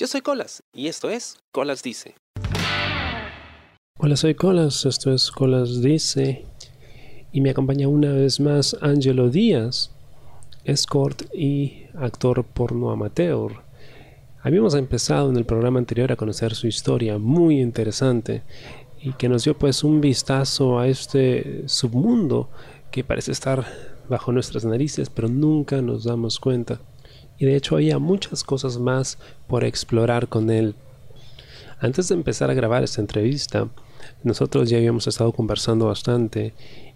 Yo 0.00 0.06
soy 0.06 0.22
Colas 0.22 0.62
y 0.72 0.86
esto 0.86 1.10
es 1.10 1.36
Colas 1.52 1.82
Dice. 1.82 2.14
Hola, 3.98 4.16
soy 4.16 4.34
Colas, 4.34 4.86
esto 4.86 5.12
es 5.12 5.30
Colas 5.30 5.82
Dice 5.82 6.46
y 7.32 7.42
me 7.42 7.50
acompaña 7.50 7.86
una 7.86 8.10
vez 8.10 8.40
más 8.40 8.74
Angelo 8.80 9.28
Díaz, 9.28 9.90
escort 10.64 11.24
y 11.34 11.82
actor 11.92 12.42
porno 12.44 12.90
amateur. 12.90 13.52
Habíamos 14.40 14.74
empezado 14.74 15.28
en 15.28 15.36
el 15.36 15.44
programa 15.44 15.78
anterior 15.80 16.10
a 16.10 16.16
conocer 16.16 16.54
su 16.54 16.66
historia 16.66 17.18
muy 17.18 17.60
interesante 17.60 18.42
y 19.02 19.12
que 19.12 19.28
nos 19.28 19.44
dio 19.44 19.58
pues 19.58 19.84
un 19.84 20.00
vistazo 20.00 20.78
a 20.78 20.88
este 20.88 21.68
submundo 21.68 22.48
que 22.90 23.04
parece 23.04 23.32
estar 23.32 23.66
bajo 24.08 24.32
nuestras 24.32 24.64
narices 24.64 25.10
pero 25.10 25.28
nunca 25.28 25.82
nos 25.82 26.04
damos 26.04 26.40
cuenta 26.40 26.80
y 27.40 27.46
de 27.46 27.56
hecho 27.56 27.76
había 27.76 27.98
muchas 27.98 28.44
cosas 28.44 28.78
más 28.78 29.18
por 29.48 29.64
explorar 29.64 30.28
con 30.28 30.50
él. 30.50 30.74
Antes 31.80 32.08
de 32.08 32.14
empezar 32.14 32.50
a 32.50 32.54
grabar 32.54 32.84
esta 32.84 33.00
entrevista, 33.00 33.66
nosotros 34.22 34.68
ya 34.68 34.76
habíamos 34.76 35.06
estado 35.06 35.32
conversando 35.32 35.86
bastante 35.86 36.52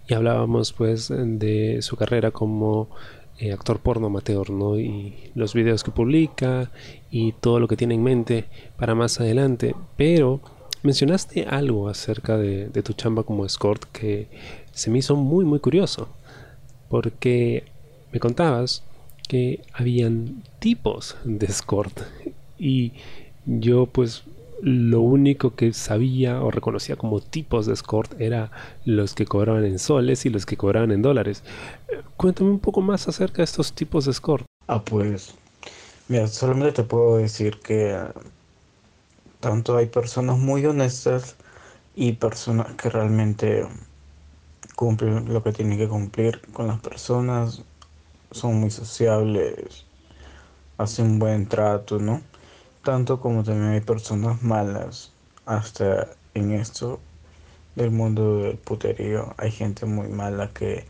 y 0.07 0.13
hablábamos 0.13 0.71
pues 0.71 1.09
de 1.09 1.79
su 1.81 1.97
carrera 1.97 2.29
como 2.29 2.89
eh, 3.39 3.51
actor 3.51 3.79
porno 3.79 4.05
amateur, 4.05 4.51
¿no? 4.51 4.79
Y 4.79 5.31
los 5.33 5.55
videos 5.55 5.83
que 5.83 5.89
publica 5.89 6.69
y 7.09 7.31
todo 7.31 7.59
lo 7.59 7.67
que 7.67 7.75
tiene 7.75 7.95
en 7.95 8.03
mente 8.03 8.45
para 8.77 8.93
más 8.93 9.19
adelante. 9.19 9.75
Pero 9.97 10.41
mencionaste 10.83 11.45
algo 11.45 11.89
acerca 11.89 12.37
de, 12.37 12.69
de 12.69 12.83
tu 12.83 12.93
chamba 12.93 13.23
como 13.23 13.47
escort 13.47 13.85
que 13.85 14.27
se 14.71 14.91
me 14.91 14.99
hizo 14.99 15.15
muy 15.15 15.43
muy 15.43 15.59
curioso. 15.59 16.07
Porque 16.87 17.63
me 18.11 18.19
contabas 18.19 18.83
que 19.27 19.61
habían 19.73 20.43
tipos 20.59 21.17
de 21.23 21.45
escort 21.45 22.01
y 22.57 22.93
yo 23.45 23.85
pues 23.85 24.23
lo 24.61 25.01
único 25.01 25.55
que 25.55 25.73
sabía 25.73 26.41
o 26.41 26.49
reconocía 26.49 26.95
como 26.95 27.19
tipos 27.19 27.65
de 27.65 27.73
escort 27.73 28.19
era 28.19 28.51
los 28.85 29.13
que 29.13 29.25
cobraban 29.25 29.65
en 29.65 29.79
soles 29.79 30.25
y 30.25 30.29
los 30.29 30.45
que 30.45 30.57
cobraban 30.57 30.91
en 30.91 31.01
dólares. 31.01 31.43
Cuéntame 32.17 32.49
un 32.49 32.59
poco 32.59 32.81
más 32.81 33.07
acerca 33.07 33.37
de 33.37 33.43
estos 33.43 33.73
tipos 33.73 34.05
de 34.05 34.11
escort. 34.11 34.45
Ah, 34.67 34.81
pues, 34.81 35.35
mira, 36.07 36.27
solamente 36.27 36.71
te 36.71 36.83
puedo 36.83 37.17
decir 37.17 37.59
que 37.59 37.99
tanto 39.39 39.77
hay 39.77 39.85
personas 39.87 40.39
muy 40.39 40.65
honestas 40.65 41.35
y 41.95 42.13
personas 42.13 42.73
que 42.75 42.89
realmente 42.89 43.67
cumplen 44.75 45.31
lo 45.31 45.43
que 45.43 45.51
tienen 45.51 45.77
que 45.77 45.87
cumplir 45.87 46.41
con 46.53 46.67
las 46.67 46.79
personas, 46.79 47.63
son 48.35 48.59
muy 48.59 48.69
sociables, 48.69 49.85
hacen 50.77 51.05
un 51.05 51.19
buen 51.19 51.47
trato, 51.47 51.99
¿no? 51.99 52.21
Tanto 52.83 53.19
como 53.19 53.43
también 53.43 53.71
hay 53.71 53.81
personas 53.81 54.43
malas, 54.43 55.11
hasta 55.45 56.07
en 56.33 56.51
esto 56.51 56.99
del 57.75 57.91
mundo 57.91 58.39
del 58.39 58.57
puterío 58.57 59.33
hay 59.37 59.51
gente 59.51 59.85
muy 59.85 60.07
mala 60.07 60.49
que 60.53 60.85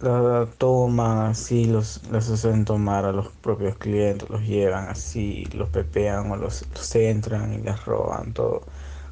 la 0.00 0.46
toman 0.58 1.18
así, 1.30 1.64
los, 1.64 2.02
los 2.10 2.28
hacen 2.28 2.64
tomar 2.64 3.04
a 3.04 3.12
los 3.12 3.28
propios 3.28 3.76
clientes, 3.78 4.28
los 4.28 4.42
llevan 4.42 4.88
así, 4.88 5.46
los 5.54 5.68
pepean 5.70 6.30
o 6.30 6.36
los, 6.36 6.64
entran 6.94 7.54
y 7.54 7.58
les 7.58 7.84
roban 7.84 8.32
todo. 8.32 8.62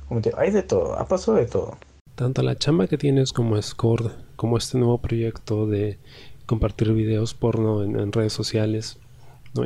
Como 0.09 0.21
hay 0.37 0.51
de 0.51 0.63
todo, 0.63 0.99
ha 0.99 1.07
pasado 1.07 1.39
de 1.39 1.47
todo. 1.47 1.79
Tanto 2.15 2.43
la 2.43 2.57
chamba 2.57 2.87
que 2.87 2.99
tienes 2.99 3.33
como 3.33 3.61
Scord, 3.61 4.13
como 4.37 4.59
este 4.59 4.79
nuevo 4.79 4.99
proyecto 4.99 5.67
de 5.67 5.99
compartir 6.47 6.93
videos 6.93 7.35
porno 7.35 7.83
en, 7.83 8.13
redes 8.13 8.33
sociales 8.33 8.99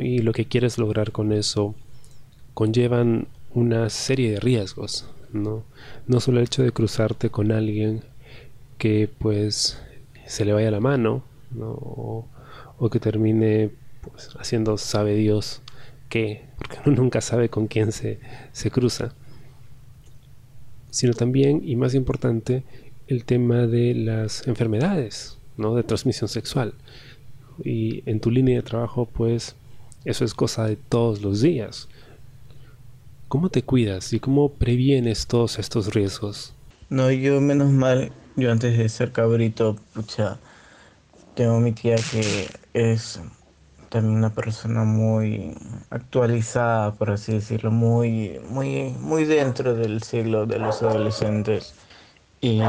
y 0.01 0.19
lo 0.19 0.33
que 0.33 0.45
quieres 0.45 0.77
lograr 0.77 1.11
con 1.11 1.31
eso 1.31 1.75
conllevan 2.53 3.27
una 3.53 3.89
serie 3.89 4.31
de 4.31 4.39
riesgos 4.39 5.09
no 5.33 5.63
no 6.07 6.19
solo 6.19 6.39
el 6.39 6.45
hecho 6.45 6.63
de 6.63 6.71
cruzarte 6.71 7.29
con 7.29 7.51
alguien 7.51 8.01
que 8.77 9.09
pues 9.17 9.81
se 10.25 10.45
le 10.45 10.53
vaya 10.53 10.71
la 10.71 10.79
mano 10.79 11.23
o, 11.59 12.27
que 12.91 12.99
termine 12.99 13.71
pues, 14.01 14.29
haciendo 14.39 14.77
sabe 14.77 15.15
Dios 15.15 15.61
qué 16.07 16.49
porque 16.59 16.77
uno 16.85 16.95
nunca 17.01 17.21
sabe 17.21 17.49
con 17.49 17.67
quién 17.67 17.91
se, 17.91 18.19
se 18.51 18.69
cruza. 18.69 19.13
Sino 20.91 21.13
también 21.13 21.61
y 21.63 21.75
más 21.75 21.95
importante 21.95 22.63
el 23.07 23.25
tema 23.25 23.67
de 23.67 23.95
las 23.95 24.47
enfermedades 24.47 25.38
¿no? 25.59 25.75
de 25.75 25.83
transmisión 25.83 26.27
sexual. 26.27 26.73
Y 27.63 28.03
en 28.09 28.19
tu 28.19 28.31
línea 28.31 28.55
de 28.55 28.63
trabajo, 28.63 29.05
pues, 29.05 29.55
eso 30.05 30.25
es 30.25 30.33
cosa 30.33 30.65
de 30.65 30.77
todos 30.77 31.21
los 31.21 31.41
días. 31.41 31.87
¿Cómo 33.27 33.49
te 33.49 33.61
cuidas 33.61 34.11
y 34.13 34.19
cómo 34.19 34.49
previenes 34.49 35.27
todos 35.27 35.59
estos 35.59 35.93
riesgos? 35.93 36.53
No, 36.89 37.11
yo 37.11 37.39
menos 37.41 37.69
mal, 37.69 38.11
yo 38.35 38.51
antes 38.51 38.77
de 38.77 38.89
ser 38.89 39.11
cabrito, 39.11 39.75
pucha, 39.93 40.39
tengo 41.35 41.59
mi 41.59 41.71
tía 41.73 41.97
que 42.11 42.47
es 42.73 43.21
también 43.89 44.15
una 44.15 44.33
persona 44.33 44.83
muy 44.83 45.55
actualizada, 45.89 46.93
por 46.93 47.11
así 47.11 47.33
decirlo, 47.33 47.71
muy, 47.71 48.39
muy, 48.49 48.95
muy 48.99 49.25
dentro 49.25 49.75
del 49.75 50.01
siglo 50.03 50.45
de 50.45 50.59
los 50.59 50.81
adolescentes. 50.81 51.75
Y 52.41 52.61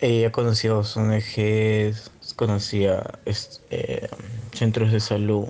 ella 0.00 0.32
conoció 0.32 0.80
ONGs, 0.80 2.10
conocía 2.38 3.18
eh, 3.70 4.08
centros 4.52 4.92
de 4.92 5.00
salud 5.00 5.48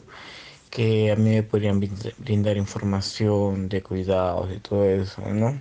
que 0.71 1.13
a 1.13 1.17
mí 1.17 1.31
me 1.31 1.43
podrían 1.43 1.81
brindar 2.19 2.57
información 2.57 3.69
de 3.69 3.83
cuidados 3.83 4.51
y 4.57 4.59
todo 4.61 4.85
eso, 4.85 5.23
¿no? 5.33 5.61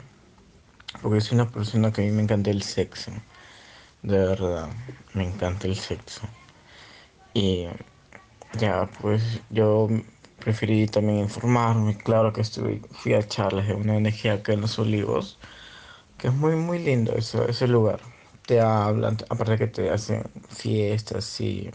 Porque 1.02 1.22
soy 1.22 1.36
una 1.36 1.50
persona 1.50 1.92
que 1.92 2.02
a 2.02 2.06
mí 2.06 2.12
me 2.12 2.24
encanta 2.24 2.50
el 2.50 2.64
sexo, 2.64 3.12
de 4.04 4.18
verdad, 4.18 4.70
me 5.14 5.26
encanta 5.26 5.68
el 5.68 5.76
sexo. 5.76 6.22
Y 7.34 7.68
ya, 8.58 8.90
pues 9.02 9.42
yo 9.50 9.90
preferí 10.40 10.88
también 10.88 11.20
informarme, 11.20 11.98
claro 11.98 12.32
que 12.32 12.42
estuve, 12.42 12.82
fui 12.92 13.14
a 13.16 13.28
charlas 13.28 13.68
de 13.68 13.74
una 13.74 13.96
ONG 13.98 14.30
acá 14.32 14.54
en 14.54 14.62
Los 14.62 14.80
Olivos, 14.80 15.38
que 16.18 16.30
es 16.30 16.34
muy, 16.34 16.56
muy 16.56 16.80
lindo 16.80 17.14
eso, 17.16 17.48
ese 17.48 17.68
lugar 17.68 18.00
te 18.48 18.62
hablan, 18.62 19.18
aparte 19.30 19.58
que 19.58 19.68
te 19.68 19.90
hacen 19.90 20.24
fiestas 20.50 21.40
y, 21.42 21.70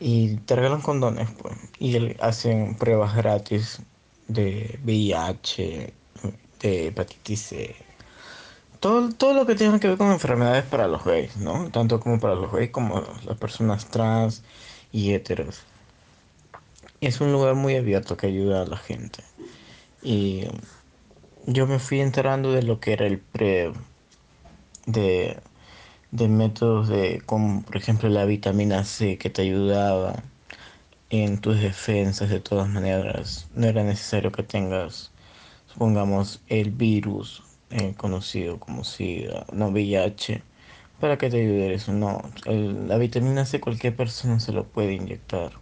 y 0.00 0.36
te 0.36 0.54
regalan 0.54 0.80
condones, 0.80 1.28
pues, 1.32 1.54
y 1.80 2.16
hacen 2.20 2.76
pruebas 2.76 3.16
gratis 3.16 3.80
de 4.28 4.78
VIH, 4.84 5.92
de 6.60 6.86
hepatitis 6.86 7.40
C. 7.40 7.76
Todo, 8.78 9.10
todo 9.10 9.34
lo 9.34 9.46
que 9.46 9.56
tiene 9.56 9.80
que 9.80 9.88
ver 9.88 9.98
con 9.98 10.12
enfermedades 10.12 10.64
para 10.64 10.86
los 10.86 11.04
gays, 11.04 11.36
¿no? 11.36 11.70
Tanto 11.70 11.98
como 11.98 12.20
para 12.20 12.36
los 12.36 12.52
gays 12.52 12.70
como 12.70 13.02
las 13.26 13.36
personas 13.36 13.86
trans 13.86 14.44
y 14.92 15.12
heteros. 15.12 15.62
Es 17.00 17.20
un 17.20 17.32
lugar 17.32 17.56
muy 17.56 17.74
abierto 17.74 18.16
que 18.16 18.28
ayuda 18.28 18.62
a 18.62 18.66
la 18.66 18.76
gente. 18.76 19.24
Y 20.02 20.46
yo 21.46 21.66
me 21.66 21.80
fui 21.80 22.00
enterando 22.00 22.52
de 22.52 22.62
lo 22.62 22.78
que 22.78 22.92
era 22.92 23.06
el 23.06 23.18
pre 23.18 23.72
de, 24.86 25.38
métodos 26.12 26.88
de, 26.88 27.22
como 27.26 27.62
por 27.62 27.76
ejemplo 27.76 28.08
la 28.08 28.24
vitamina 28.24 28.84
C 28.84 29.18
que 29.18 29.30
te 29.30 29.42
ayudaba 29.42 30.22
en 31.10 31.38
tus 31.40 31.60
defensas 31.60 32.30
de 32.30 32.40
todas 32.40 32.68
maneras. 32.68 33.48
No 33.54 33.66
era 33.66 33.84
necesario 33.84 34.32
que 34.32 34.42
tengas, 34.42 35.10
supongamos, 35.66 36.40
el 36.48 36.70
virus 36.70 37.42
eh, 37.70 37.94
conocido 37.96 38.58
como 38.58 38.84
SIDA, 38.84 39.46
no 39.52 39.68
VIH, 39.68 40.42
para 41.00 41.18
que 41.18 41.30
te 41.30 41.40
ayude 41.40 41.74
eso. 41.74 41.92
No, 41.92 42.22
la 42.46 42.98
vitamina 42.98 43.44
C 43.46 43.60
cualquier 43.60 43.96
persona 43.96 44.40
se 44.40 44.52
lo 44.52 44.64
puede 44.64 44.94
inyectar 44.94 45.52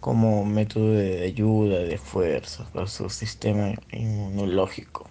como 0.00 0.44
método 0.44 0.92
de 0.92 1.24
ayuda, 1.24 1.80
de 1.80 1.98
fuerza 1.98 2.64
para 2.72 2.86
su 2.86 3.10
sistema 3.10 3.74
inmunológico. 3.90 5.10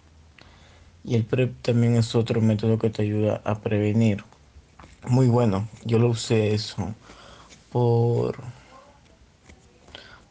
Y 1.03 1.15
el 1.15 1.25
PrEP 1.25 1.61
también 1.61 1.95
es 1.95 2.15
otro 2.15 2.41
método 2.41 2.79
que 2.79 2.89
te 2.89 3.01
ayuda 3.01 3.41
a 3.43 3.59
prevenir. 3.59 4.23
Muy 5.07 5.27
bueno, 5.27 5.67
yo 5.83 5.99
lo 5.99 6.09
usé 6.09 6.55
eso 6.55 6.95
por, 7.71 8.37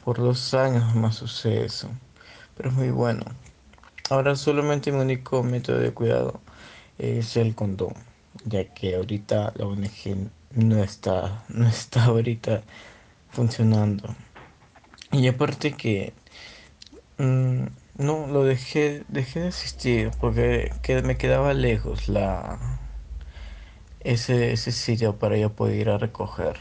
por 0.04 0.18
dos 0.18 0.52
años 0.54 0.94
más 0.96 1.22
usé 1.22 1.64
eso. 1.64 1.90
Pero 2.56 2.70
es 2.70 2.74
muy 2.74 2.90
bueno. 2.90 3.24
Ahora 4.10 4.34
solamente 4.34 4.90
mi 4.90 5.00
único 5.00 5.42
método 5.44 5.78
de 5.78 5.92
cuidado 5.92 6.40
es 6.98 7.36
el 7.36 7.54
condón, 7.54 7.94
ya 8.44 8.64
que 8.74 8.96
ahorita 8.96 9.52
la 9.56 9.66
ONG 9.66 10.30
no 10.56 10.82
está, 10.82 11.44
no 11.48 11.68
está 11.68 12.06
ahorita 12.06 12.62
funcionando. 13.30 14.14
Y 15.12 15.28
aparte 15.28 15.74
que 15.74 16.12
mm, 17.18 17.64
no, 17.98 18.26
lo 18.26 18.44
dejé, 18.44 19.04
dejé 19.08 19.40
de 19.40 19.48
asistir 19.48 20.10
porque 20.20 20.72
me 21.04 21.16
quedaba 21.16 21.54
lejos 21.54 22.08
la 22.08 22.73
ese, 24.04 24.52
ese 24.52 24.72
sitio 24.72 25.18
para 25.18 25.36
yo 25.38 25.54
poder 25.56 25.76
ir 25.80 25.90
a 25.90 25.98
recoger. 25.98 26.58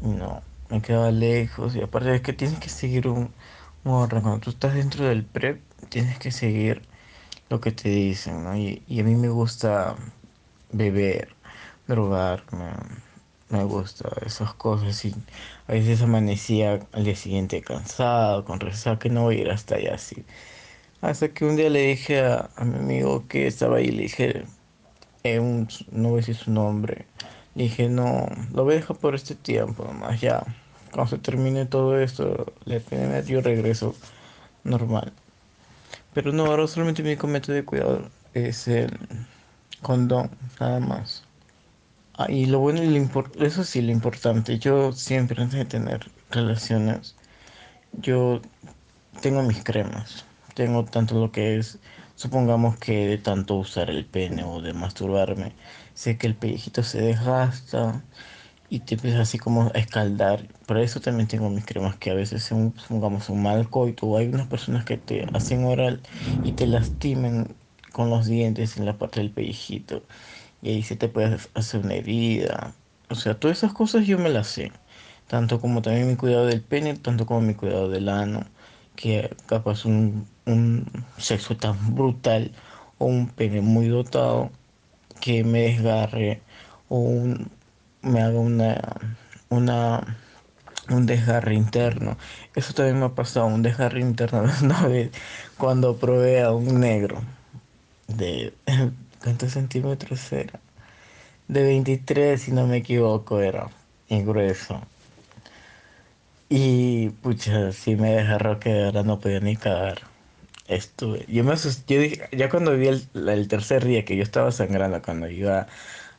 No, 0.00 0.42
me 0.70 0.82
quedaba 0.82 1.10
lejos 1.10 1.76
y 1.76 1.82
aparte 1.82 2.14
es 2.14 2.22
que 2.22 2.32
tienes 2.32 2.58
que 2.60 2.68
seguir 2.68 3.08
un, 3.08 3.34
Bueno, 3.84 4.08
cuando 4.22 4.40
tú 4.40 4.50
estás 4.50 4.74
dentro 4.74 5.06
del 5.06 5.24
prep, 5.26 5.62
tienes 5.90 6.18
que 6.18 6.32
seguir 6.32 6.82
lo 7.50 7.60
que 7.60 7.72
te 7.72 7.88
dicen, 7.90 8.44
¿no? 8.44 8.56
Y, 8.56 8.84
y 8.88 9.00
a 9.00 9.04
mí 9.04 9.16
me 9.16 9.28
gusta 9.30 9.96
beber, 10.72 11.36
drogarme, 11.88 12.72
me 13.50 13.64
gusta 13.64 14.10
esas 14.26 14.54
cosas 14.54 15.04
y 15.04 15.14
a 15.68 15.72
veces 15.74 16.02
amanecía 16.02 16.80
al 16.92 17.04
día 17.04 17.16
siguiente 17.16 17.62
cansado, 17.62 18.44
con 18.44 18.60
resaca, 18.60 19.08
no 19.08 19.24
voy 19.24 19.38
a 19.38 19.40
ir 19.42 19.50
hasta 19.50 19.76
allá 19.76 19.94
así. 19.96 20.24
Hasta 21.00 21.28
que 21.34 21.44
un 21.44 21.56
día 21.56 21.70
le 21.70 21.80
dije 21.82 22.20
a, 22.20 22.50
a 22.56 22.64
mi 22.64 22.78
amigo 22.78 23.26
que 23.28 23.46
estaba 23.46 23.78
ahí, 23.78 23.90
le 23.90 24.04
dije, 24.04 24.44
eh, 25.24 25.40
un, 25.40 25.68
no 25.90 26.10
voy 26.10 26.18
a 26.18 26.20
decir 26.20 26.36
su 26.36 26.50
nombre, 26.50 27.06
dije, 27.54 27.88
no, 27.88 28.28
lo 28.52 28.64
voy 28.64 28.74
a 28.74 28.76
dejar 28.76 28.96
por 28.98 29.14
este 29.14 29.34
tiempo 29.34 29.84
nomás, 29.84 30.20
ya. 30.20 30.44
Cuando 30.92 31.10
se 31.10 31.18
termine 31.18 31.66
todo 31.66 31.98
esto, 31.98 32.52
la 32.66 32.76
epidemia, 32.76 33.22
yo 33.22 33.40
regreso 33.40 33.94
normal. 34.64 35.12
Pero 36.12 36.32
no, 36.32 36.46
ahora 36.46 36.66
solamente 36.66 37.02
mi 37.02 37.16
método 37.16 37.56
de 37.56 37.64
cuidado 37.64 38.08
es 38.34 38.68
el 38.68 38.90
condón, 39.82 40.30
nada 40.60 40.78
más. 40.80 41.24
Ah, 42.16 42.30
y 42.30 42.46
lo 42.46 42.60
bueno 42.60 42.82
y 42.82 42.88
lo 42.88 43.44
eso 43.44 43.64
sí, 43.64 43.82
lo 43.82 43.90
importante, 43.92 44.58
yo 44.58 44.92
siempre 44.92 45.42
antes 45.42 45.58
de 45.58 45.64
tener 45.64 46.10
relaciones, 46.30 47.16
yo 47.92 48.40
tengo 49.22 49.42
mis 49.42 49.64
cremas. 49.64 50.24
Tengo 50.54 50.84
tanto 50.84 51.18
lo 51.18 51.32
que 51.32 51.56
es, 51.58 51.78
supongamos 52.14 52.76
que 52.78 53.06
de 53.06 53.18
tanto 53.18 53.56
usar 53.56 53.90
el 53.90 54.06
pene 54.06 54.44
o 54.44 54.60
de 54.60 54.72
masturbarme, 54.74 55.52
sé 55.94 56.18
que 56.18 56.26
el 56.26 56.36
pellejito 56.36 56.82
se 56.82 57.00
desgasta 57.02 58.04
y 58.68 58.80
te 58.80 58.94
empieza 58.96 59.22
así 59.22 59.38
como 59.38 59.64
a 59.74 59.78
escaldar. 59.78 60.48
Por 60.66 60.78
eso 60.78 61.00
también 61.00 61.28
tengo 61.28 61.50
mis 61.50 61.64
cremas 61.66 61.96
que 61.96 62.10
a 62.10 62.14
veces, 62.14 62.44
supongamos, 62.44 63.28
un 63.28 63.42
mal 63.42 63.70
coito 63.70 64.06
o 64.06 64.16
hay 64.18 64.28
unas 64.28 64.48
personas 64.48 64.84
que 64.84 64.96
te 64.98 65.26
hacen 65.32 65.64
oral 65.64 66.02
y 66.42 66.52
te 66.52 66.66
lastimen 66.66 67.56
con 67.92 68.10
los 68.10 68.26
dientes 68.26 68.76
en 68.76 68.86
la 68.86 68.98
parte 68.98 69.20
del 69.20 69.30
pellejito 69.30 70.02
y 70.62 70.70
ahí 70.70 70.82
se 70.82 70.96
te 70.96 71.08
puede 71.08 71.38
hacer 71.54 71.80
una 71.84 71.94
herida. 71.94 72.74
O 73.10 73.14
sea, 73.14 73.38
todas 73.38 73.58
esas 73.58 73.72
cosas 73.74 74.06
yo 74.06 74.18
me 74.18 74.30
las 74.30 74.48
sé. 74.48 74.72
Tanto 75.28 75.60
como 75.60 75.82
también 75.82 76.08
mi 76.08 76.16
cuidado 76.16 76.46
del 76.46 76.62
pene, 76.62 76.94
tanto 76.96 77.26
como 77.26 77.40
mi 77.40 77.54
cuidado 77.54 77.88
del 77.90 78.08
ano. 78.08 78.46
Que 78.96 79.34
capaz 79.46 79.84
un, 79.84 80.26
un 80.46 80.86
sexo 81.18 81.56
tan 81.56 81.94
brutal 81.94 82.52
o 82.98 83.06
un 83.06 83.28
pene 83.28 83.60
muy 83.60 83.88
dotado 83.88 84.50
que 85.20 85.44
me 85.44 85.62
desgarre 85.62 86.42
o 86.88 87.24
me 88.02 88.20
haga 88.22 88.38
una, 88.38 88.80
una, 89.50 90.18
un 90.90 91.06
desgarre 91.06 91.54
interno. 91.54 92.16
Eso 92.54 92.74
también 92.74 92.98
me 93.00 93.06
ha 93.06 93.14
pasado, 93.14 93.46
un 93.46 93.62
desgarre 93.62 94.00
interno 94.00 94.44
una 94.62 94.86
vez 94.88 95.10
cuando 95.58 95.96
probé 95.96 96.42
a 96.42 96.52
un 96.52 96.80
negro 96.80 97.22
de... 98.08 98.54
¿Cuántos 99.22 99.52
centímetros 99.52 100.30
era? 100.32 100.60
De 101.48 101.62
23 101.62 102.42
si 102.42 102.52
no 102.52 102.66
me 102.66 102.78
equivoco, 102.78 103.40
era. 103.40 103.70
Y 104.08 104.22
grueso. 104.22 104.82
Y 106.48 107.10
pucha, 107.10 107.72
sí 107.72 107.96
me 107.96 108.12
desgarró 108.14 108.60
que 108.60 108.72
verdad 108.72 109.04
no 109.04 109.18
podía 109.20 109.40
ni 109.40 109.56
cagar. 109.56 110.02
Estuve. 110.66 111.26
Yo 111.28 111.44
me 111.44 111.52
asusté. 111.54 111.94
Yo 111.94 112.00
dije, 112.02 112.28
ya 112.32 112.50
cuando 112.50 112.76
vi 112.76 112.88
el, 112.88 113.48
tercer 113.48 113.84
día 113.84 114.04
que 114.04 114.16
yo 114.16 114.22
estaba 114.22 114.52
sangrando, 114.52 115.02
cuando 115.02 115.28
iba 115.28 115.66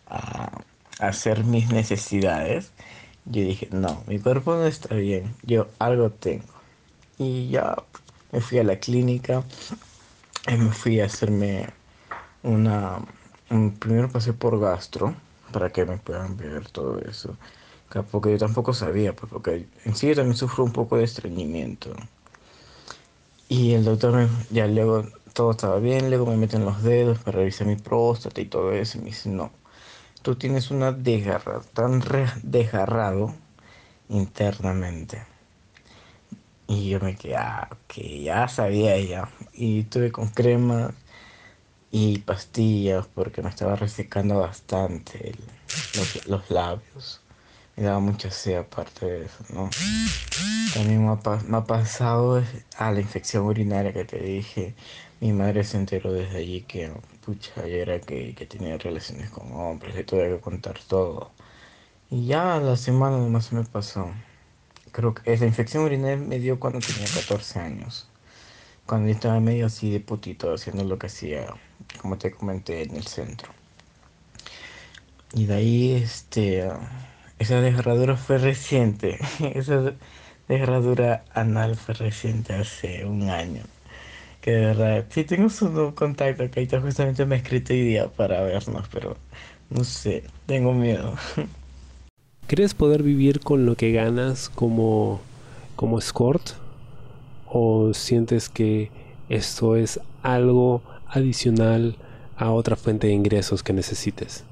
a, 0.08 0.62
hacer 1.00 1.44
mis 1.46 1.70
necesidades, 1.72 2.74
yo 3.26 3.42
dije, 3.44 3.70
no, 3.72 4.04
mi 4.08 4.20
cuerpo 4.20 4.56
no 4.56 4.66
está 4.68 4.96
bien. 4.96 5.36
Yo 5.44 5.70
algo 5.80 6.12
tengo. 6.12 6.54
Y 7.18 7.50
ya 7.50 7.76
me 8.32 8.42
fui 8.42 8.60
a 8.60 8.64
la 8.66 8.80
clínica 8.80 9.46
y 10.48 10.58
me 10.58 10.72
fui 10.72 11.00
a 11.00 11.06
hacerme 11.06 11.70
una... 12.44 13.00
un- 13.52 13.78
primero 13.80 14.10
pasé 14.12 14.34
por 14.34 14.60
gastro 14.60 15.16
para 15.52 15.72
que 15.72 15.86
me 15.86 15.98
puedan 15.98 16.38
ver 16.38 16.70
todo 16.70 17.00
eso. 17.02 17.38
Porque 18.04 18.32
yo 18.32 18.38
tampoco 18.38 18.74
sabía, 18.74 19.16
pues 19.16 19.32
porque 19.32 19.68
en 19.86 19.96
sí 19.96 20.08
yo 20.08 20.16
también 20.16 20.38
sufro 20.38 20.64
un 20.64 20.72
poco 20.72 20.98
de 20.98 21.04
estreñimiento. 21.04 21.94
Y 23.48 23.74
el 23.74 23.86
doctor 23.86 24.14
me, 24.14 24.28
ya 24.50 24.68
luego 24.68 25.04
todo 25.34 25.52
estaba 25.52 25.80
bien, 25.80 26.10
luego 26.10 26.26
me 26.26 26.38
meten 26.38 26.66
los 26.66 26.82
dedos 26.82 27.20
para 27.20 27.38
revisar 27.40 27.68
mi 27.68 27.76
próstata 27.76 28.42
y 28.42 28.46
todo 28.46 28.72
eso. 28.72 28.98
Y 28.98 29.02
me 29.02 29.08
dice, 29.08 29.30
no, 29.30 29.52
tú 30.22 30.36
tienes 30.36 30.72
una 30.72 30.92
desgarra, 30.92 31.62
tan 31.74 32.02
desgarrado 32.44 33.34
internamente. 34.10 35.24
Y 36.68 36.90
yo 36.90 37.00
me 37.00 37.16
quedé, 37.16 37.36
ah, 37.36 37.70
que 37.88 38.24
ya 38.24 38.48
sabía 38.48 39.00
ya. 39.00 39.30
Y 39.54 39.82
estuve 39.82 40.12
con 40.12 40.30
crema 40.30 40.94
y 41.92 42.20
pastillas 42.20 43.08
porque 43.08 43.42
me 43.42 43.50
estaba 43.50 43.76
resecando 43.76 44.40
bastante 44.40 45.36
los 46.28 46.50
labios. 46.50 47.25
Me 47.76 47.84
daba 47.84 48.00
mucha 48.00 48.32
sed 48.32 48.56
aparte 48.56 49.06
de 49.06 49.26
eso, 49.26 49.44
¿no? 49.54 49.70
También 50.74 51.06
me 51.06 51.12
ha, 51.12 51.44
me 51.48 51.58
ha 51.58 51.64
pasado 51.66 52.42
a 52.78 52.92
la 52.92 53.02
infección 53.02 53.46
urinaria 53.46 53.92
que 53.92 54.06
te 54.06 54.20
dije. 54.20 54.76
Mi 55.20 55.34
madre 55.34 55.64
se 55.64 55.78
enteró 55.78 56.14
desde 56.14 56.38
allí 56.38 56.62
que, 56.62 56.92
pucha, 57.26 57.68
yo 57.68 57.76
era 57.76 57.98
gay, 57.98 58.34
que 58.34 58.46
tenía 58.46 58.78
relaciones 58.78 59.30
con 59.30 59.52
hombres, 59.54 59.96
le 59.96 60.04
tuve 60.04 60.30
que 60.30 60.40
contar 60.40 60.80
todo. 60.88 61.32
Y 62.10 62.28
ya 62.28 62.60
la 62.60 62.78
semana 62.78 63.18
nomás 63.18 63.52
me 63.52 63.64
pasó. 63.64 64.10
Creo 64.92 65.14
que 65.14 65.34
esa 65.34 65.46
infección 65.46 65.84
urinaria 65.84 66.18
me 66.18 66.40
dio 66.40 66.60
cuando 66.60 66.80
tenía 66.80 67.08
14 67.14 67.60
años. 67.60 68.08
Cuando 68.86 69.08
yo 69.10 69.16
estaba 69.16 69.40
medio 69.40 69.66
así 69.66 69.92
de 69.92 70.00
putito 70.00 70.54
haciendo 70.54 70.84
lo 70.84 70.98
que 71.00 71.08
hacía, 71.08 71.48
como 72.02 72.18
te 72.18 72.32
comenté, 72.32 72.84
en 72.84 72.96
el 72.96 73.08
centro. 73.08 73.52
Y 75.34 75.46
de 75.48 75.56
ahí, 75.56 75.92
este, 75.94 76.70
esa 77.40 77.62
desgarradura 77.62 78.16
fue 78.18 78.38
reciente. 78.38 79.20
Esa 79.56 79.94
desgarradura 80.48 81.26
anal 81.34 81.76
fue 81.76 81.94
reciente, 81.96 82.54
hace 82.54 83.06
un 83.06 83.30
año. 83.30 83.64
Que 84.42 84.52
de 84.52 84.66
verdad, 84.68 85.06
sí 85.10 85.24
tengo 85.24 85.50
su 85.50 85.94
contacto, 85.96 86.50
que 86.50 86.60
ahorita 86.60 86.82
justamente 86.82 87.26
me 87.26 87.36
ha 87.36 87.38
escrito 87.40 87.74
hoy 87.74 87.82
día 87.82 88.08
para 88.10 88.42
vernos, 88.42 88.88
pero 88.92 89.18
no 89.70 89.84
sé, 89.84 90.24
tengo 90.46 90.74
miedo. 90.74 91.16
¿Crees 92.48 92.76
poder 92.76 93.02
vivir 93.02 93.40
con 93.40 93.66
lo 93.66 93.76
que 93.76 93.92
ganas 93.92 94.50
como, 94.50 95.20
como 95.76 95.98
escort? 95.98 96.52
¿O 97.48 97.94
sientes 97.94 98.50
que 98.50 98.92
esto 99.30 99.76
es 99.76 100.00
algo 100.22 100.84
adicional 101.08 101.98
a 102.38 102.52
otra 102.52 102.76
fuente 102.76 103.08
de 103.08 103.14
ingresos 103.14 103.64
que 103.64 103.74
necesites? 103.74 104.46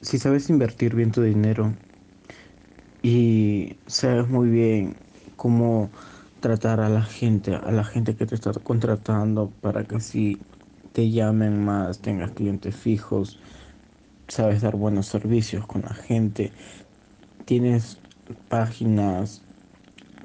Si 0.00 0.18
sabes 0.18 0.48
invertir 0.50 0.94
bien 0.94 1.12
tu 1.12 1.22
dinero 1.22 1.74
y 3.02 3.76
sabes 3.86 4.28
muy 4.28 4.48
bien 4.48 4.96
cómo 5.36 5.90
tratar 6.40 6.80
a 6.80 6.88
la 6.88 7.02
gente, 7.02 7.54
a 7.54 7.70
la 7.72 7.84
gente 7.84 8.16
que 8.16 8.26
te 8.26 8.34
está 8.34 8.52
contratando 8.52 9.50
para 9.60 9.84
que 9.86 10.00
si 10.00 10.40
te 10.92 11.10
llamen 11.10 11.64
más, 11.64 12.00
tengas 12.00 12.32
clientes 12.32 12.74
fijos, 12.76 13.38
sabes 14.28 14.62
dar 14.62 14.76
buenos 14.76 15.06
servicios 15.06 15.66
con 15.66 15.82
la 15.82 15.94
gente, 15.94 16.52
tienes 17.44 18.02
páginas, 18.48 19.42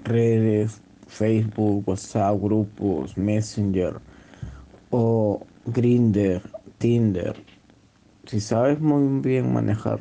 redes, 0.04 0.84
Facebook, 1.08 1.88
WhatsApp, 1.90 2.40
grupos, 2.42 3.18
Messenger 3.18 4.02
o 4.90 5.48
Grindr, 5.66 6.42
Tinder. 6.78 7.36
Si 8.26 8.40
sabes 8.40 8.80
muy 8.80 9.22
bien 9.22 9.54
manejar 9.54 10.00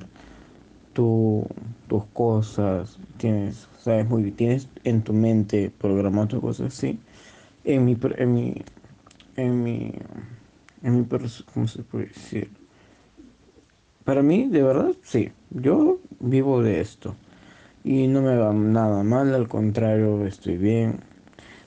tu, 0.95 1.47
tus 1.89 2.05
cosas, 2.07 2.99
tienes, 3.19 3.69
sabes 3.79 4.09
muy 4.09 4.23
bien, 4.25 4.37
tienes 4.37 4.69
en 4.85 5.03
tu 5.03 5.13
mente 5.13 5.71
programado 5.79 6.29
tus 6.29 6.41
cosas 6.41 6.75
así. 6.75 6.99
En 7.65 7.85
mi, 7.85 7.97
en 8.19 8.35
mi, 8.35 8.55
en 9.37 9.63
mi, 9.65 9.93
en 10.83 11.01
mi, 11.01 11.07
¿cómo 11.55 11.67
se 11.69 11.83
puede 11.83 12.07
decir? 12.07 12.51
Para 14.05 14.23
mí, 14.23 14.49
de 14.49 14.63
verdad, 14.63 14.93
sí. 15.03 15.31
Yo 15.51 15.99
vivo 16.21 16.63
de 16.63 16.81
esto. 16.81 17.15
Y 17.85 18.07
no 18.09 18.23
me 18.23 18.37
va 18.37 18.53
nada 18.53 19.03
mal, 19.03 19.35
al 19.35 19.49
contrario, 19.49 20.27
estoy 20.27 20.57
bien. 20.57 21.01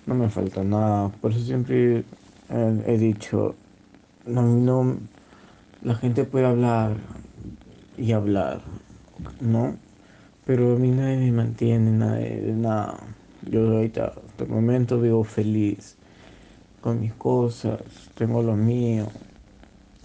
No 0.05 0.15
me 0.15 0.29
falta 0.29 0.63
nada. 0.63 1.10
Por 1.10 1.31
eso 1.31 1.41
siempre 1.41 2.03
he 2.50 2.98
dicho, 2.98 3.55
no, 4.27 4.43
no, 4.43 4.98
la 5.84 5.96
gente 5.96 6.24
puede 6.25 6.46
hablar 6.46 6.98
y 7.98 8.12
hablar, 8.13 8.62
¿no? 9.42 9.75
Pero 10.46 10.75
a 10.75 10.80
mí 10.80 10.92
nadie 10.92 11.18
me 11.18 11.32
mantiene, 11.32 11.92
nadie, 11.92 12.42
nada. 12.56 12.98
Yo 13.50 13.62
ahorita, 13.78 14.13
hasta 14.28 14.44
el 14.46 14.50
momento, 14.50 15.00
vivo 15.02 15.24
feliz 15.24 15.98
con 16.82 17.02
mis 17.02 17.13
cosas, 17.13 17.82
tengo 18.16 18.44
lo 18.44 18.56
mío. 18.56 19.08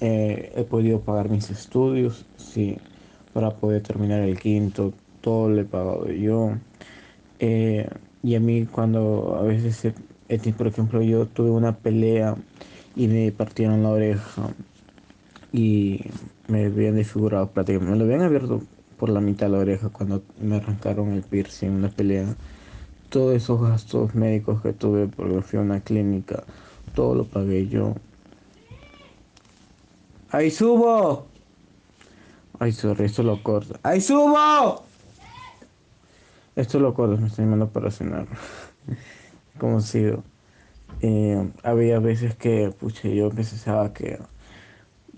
Eh, 0.01 0.53
he 0.57 0.65
podido 0.65 1.01
pagar 1.03 1.29
mis 1.31 1.51
estudios, 1.51 2.27
sí, 2.37 2.79
para 3.33 3.51
poder 3.57 3.83
terminar 3.83 4.21
el 4.23 4.39
quinto, 4.39 4.95
todo 5.21 5.49
lo 5.51 5.61
he 5.61 5.65
pagado 5.65 6.09
yo. 6.11 6.53
Eh, 7.39 7.89
Y 8.23 8.35
a 8.35 8.41
mí 8.41 8.67
cuando 8.67 9.37
a 9.39 9.43
veces, 9.43 9.95
por 10.57 10.67
ejemplo, 10.67 11.03
yo 11.03 11.27
tuve 11.27 11.51
una 11.51 11.77
pelea 11.79 12.37
y 12.97 13.07
me 13.09 13.31
partieron 13.33 13.83
la 13.85 13.91
oreja 13.91 14.51
y 15.53 16.01
me 16.47 16.67
habían 16.67 16.97
desfigurado 16.97 17.49
prácticamente, 17.51 17.93
me 17.93 17.99
lo 17.99 18.05
habían 18.05 18.23
abierto 18.23 18.63
por 18.99 19.09
la 19.09 19.21
mitad 19.21 19.47
de 19.47 19.53
la 19.53 19.59
oreja 19.59 19.89
cuando 19.89 20.23
me 20.41 20.57
arrancaron 20.57 21.13
el 21.13 21.23
piercing 21.23 21.69
en 21.69 21.75
una 21.75 21.89
pelea. 21.89 22.35
Todos 23.09 23.35
esos 23.35 23.61
gastos 23.61 24.15
médicos 24.15 24.61
que 24.61 24.73
tuve 24.73 25.07
porque 25.07 25.41
fui 25.41 25.59
a 25.59 25.63
una 25.63 25.81
clínica, 25.81 26.45
todo 26.95 27.15
lo 27.15 27.25
pagué 27.25 27.69
yo. 27.69 27.95
¡Ahí 30.31 30.51
subo! 30.51 31.27
Ay, 32.59 32.73
sorry, 32.73 33.05
esto 33.05 33.23
lo 33.23 33.43
corto. 33.43 33.79
¡Ahí 33.83 34.01
subo! 34.01 34.83
Esto 36.55 36.81
lo 36.81 36.93
corto, 36.93 37.17
me 37.17 37.29
estoy 37.29 37.45
llamando 37.45 37.69
para 37.69 37.91
cenar. 37.91 38.27
Como 39.59 39.81
sido. 39.81 40.23
Eh, 41.01 41.51
había 41.63 42.01
veces 42.01 42.35
que, 42.35 42.75
pucha, 42.79 43.09
yo 43.09 43.31
pensaba 43.31 43.93
que 43.93 44.19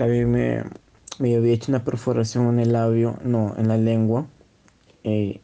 David 0.00 0.24
me, 0.24 0.64
me 1.18 1.36
había 1.36 1.52
hecho 1.52 1.70
una 1.70 1.84
perforación 1.84 2.48
en 2.48 2.60
el 2.60 2.72
labio, 2.72 3.18
no, 3.22 3.54
en 3.58 3.68
la 3.68 3.76
lengua. 3.76 4.26
Eh, 5.04 5.42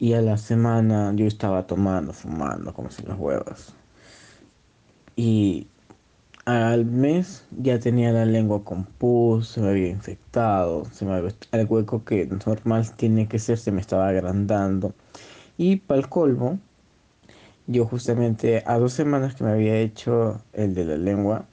y 0.00 0.14
a 0.14 0.20
la 0.22 0.38
semana 0.38 1.12
yo 1.14 1.24
estaba 1.24 1.68
tomando, 1.68 2.12
fumando, 2.12 2.74
como 2.74 2.90
si 2.90 3.04
las 3.04 3.16
huevas. 3.16 3.74
Y 5.14 5.68
al 6.46 6.84
mes 6.84 7.46
ya 7.52 7.78
tenía 7.78 8.10
la 8.10 8.24
lengua 8.24 8.64
con 8.64 8.86
pus, 8.86 9.50
se 9.50 9.60
me 9.60 9.68
había 9.68 9.88
infectado, 9.88 10.84
se 10.86 11.04
me 11.04 11.16
el 11.52 11.66
hueco 11.68 12.04
que 12.04 12.26
normal 12.26 12.90
tiene 12.96 13.28
que 13.28 13.38
ser 13.38 13.56
se 13.56 13.70
me 13.70 13.80
estaba 13.80 14.08
agrandando. 14.08 14.94
Y 15.58 15.76
para 15.76 16.00
el 16.00 16.08
colmo, 16.08 16.58
yo 17.68 17.86
justamente 17.86 18.64
a 18.66 18.80
dos 18.80 18.94
semanas 18.94 19.36
que 19.36 19.44
me 19.44 19.52
había 19.52 19.76
hecho 19.76 20.42
el 20.54 20.74
de 20.74 20.86
la 20.86 20.96
lengua, 20.96 21.46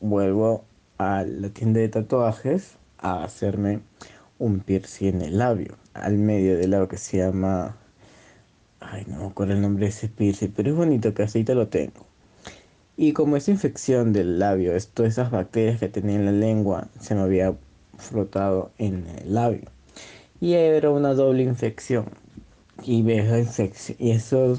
vuelvo 0.00 0.66
a 0.98 1.24
la 1.24 1.48
tienda 1.48 1.80
de 1.80 1.88
tatuajes 1.88 2.76
a 2.98 3.24
hacerme 3.24 3.80
un 4.38 4.60
piercing 4.60 5.16
en 5.16 5.22
el 5.22 5.38
labio, 5.38 5.76
al 5.94 6.18
medio 6.18 6.56
del 6.56 6.70
labio 6.70 6.88
que 6.88 6.98
se 6.98 7.18
llama... 7.18 7.76
Ay, 8.80 9.04
no 9.08 9.18
me 9.20 9.26
acuerdo 9.26 9.54
el 9.54 9.62
nombre 9.62 9.86
de 9.86 9.90
ese 9.90 10.08
piercing, 10.08 10.52
pero 10.54 10.70
es 10.70 10.76
bonito 10.76 11.14
que 11.14 11.22
así 11.22 11.42
te 11.42 11.54
lo 11.54 11.68
tengo. 11.68 12.06
Y 12.96 13.12
como 13.12 13.36
esa 13.36 13.50
infección 13.50 14.12
del 14.12 14.38
labio, 14.38 14.72
todas 14.92 15.12
esas 15.12 15.30
bacterias 15.30 15.80
que 15.80 15.88
tenía 15.88 16.16
en 16.16 16.26
la 16.26 16.32
lengua, 16.32 16.88
se 17.00 17.14
me 17.14 17.22
había 17.22 17.54
frotado 17.96 18.70
en 18.78 19.06
el 19.08 19.34
labio. 19.34 19.70
Y 20.40 20.52
era 20.52 20.90
una 20.90 21.14
doble 21.14 21.42
infección. 21.42 22.06
Y 22.84 22.98
infección. 22.98 23.96
Y 23.98 24.10
eso, 24.10 24.58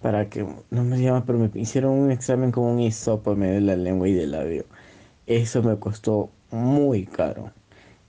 para 0.00 0.28
que, 0.30 0.46
no 0.70 0.84
me 0.84 1.00
llama, 1.00 1.24
pero 1.26 1.38
me 1.38 1.50
hicieron 1.54 1.92
un 1.92 2.10
examen 2.10 2.52
con 2.52 2.64
un 2.64 2.80
hisopo 2.80 3.32
en 3.32 3.38
medio 3.40 3.54
de 3.54 3.60
la 3.62 3.76
lengua 3.76 4.08
y 4.08 4.14
del 4.14 4.30
labio. 4.30 4.64
Eso 5.26 5.62
me 5.62 5.76
costó 5.78 6.30
muy 6.50 7.06
caro. 7.06 7.50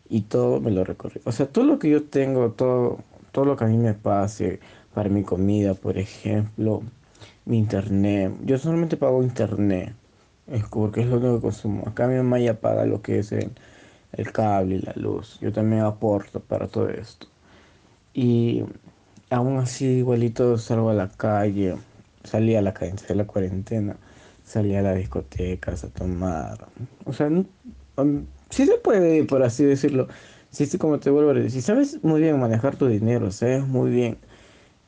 Y 0.09 0.21
todo 0.21 0.62
me 0.62 0.71
lo 0.71 0.83
recorrí. 0.83 1.21
O 1.25 1.31
sea, 1.31 1.47
todo 1.47 1.65
lo 1.65 1.79
que 1.79 1.89
yo 1.89 2.03
tengo, 2.03 2.51
todo, 2.51 3.00
todo 3.31 3.45
lo 3.45 3.57
que 3.57 3.65
a 3.65 3.67
mí 3.67 3.77
me 3.77 3.93
pase 3.93 4.59
para 4.93 5.09
mi 5.09 5.24
comida, 5.24 5.74
por 5.74 5.97
ejemplo, 5.97 6.81
mi 7.45 7.57
internet. 7.57 8.33
Yo 8.45 8.57
solamente 8.57 8.97
pago 8.97 9.24
internet, 9.24 9.93
es 10.47 10.63
porque 10.65 11.01
es 11.01 11.07
lo 11.07 11.17
único 11.17 11.36
que 11.36 11.41
consumo. 11.41 11.83
Acá 11.88 12.07
mi 12.07 12.15
mamá 12.15 12.39
ya 12.39 12.59
paga 12.59 12.86
lo 12.86 13.01
que 13.01 13.19
es 13.19 13.31
el, 13.31 13.51
cable 14.33 14.75
y 14.75 14.79
la 14.81 14.93
luz. 14.95 15.39
Yo 15.41 15.51
también 15.51 15.83
aporto 15.83 16.39
para 16.39 16.67
todo 16.67 16.89
esto. 16.89 17.27
Y 18.13 18.63
aún 19.29 19.57
así, 19.59 19.86
igualito 19.86 20.57
salgo 20.57 20.89
a 20.89 20.93
la 20.93 21.09
calle, 21.09 21.75
salí 22.24 22.55
a 22.55 22.62
la 22.62 22.74
calle, 22.74 22.95
en 23.09 23.17
la 23.17 23.25
cuarentena, 23.27 23.97
salí 24.48 24.75
a 24.75 24.82
las 24.82 24.96
discotecas 24.96 25.84
a 25.84 25.89
tomar. 25.89 26.70
O 27.06 27.12
sea, 27.12 27.27
um, 27.27 28.25
sí 28.50 28.66
se 28.66 28.77
puede, 28.77 29.25
por 29.25 29.44
así 29.44 29.66
decirlo. 29.66 30.08
Sí, 30.50 30.66
sí, 30.66 30.77
como 30.77 31.00
te 31.00 31.10
vuelvo 31.10 31.32
a 31.32 31.50
sabes 31.50 32.01
muy 32.04 32.22
bien 32.22 32.39
manejar 32.39 32.77
tu 32.77 32.88
dinero, 32.88 33.30
sabes 33.32 33.68
muy 33.68 33.92
bien 33.92 34.18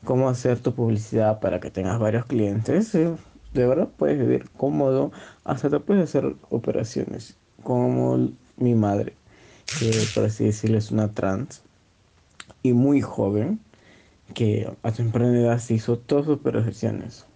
cómo 0.04 0.30
hacer 0.30 0.58
tu 0.58 0.74
publicidad 0.74 1.40
para 1.40 1.60
que 1.60 1.70
tengas 1.70 1.98
varios 1.98 2.24
clientes. 2.24 2.92
de 2.92 3.16
verdad 3.52 3.88
puedes 3.98 4.18
vivir 4.18 4.48
cómodo, 4.56 5.12
hasta 5.44 5.68
te 5.68 5.78
puedes 5.78 6.04
hacer 6.04 6.34
operaciones, 6.48 7.36
como 7.62 8.30
mi 8.56 8.74
madre, 8.74 9.12
que 9.78 9.92
por 10.14 10.24
así 10.24 10.46
decirlo 10.46 10.78
es 10.78 10.90
una 10.90 11.12
trans 11.12 11.62
y 12.62 12.72
muy 12.72 13.02
joven, 13.02 13.60
que 14.32 14.72
a 14.82 14.92
temprana 14.92 15.38
edad 15.38 15.58
se 15.58 15.74
hizo 15.74 15.98
todas 15.98 16.24
sus 16.24 16.36
operaciones. 16.36 17.26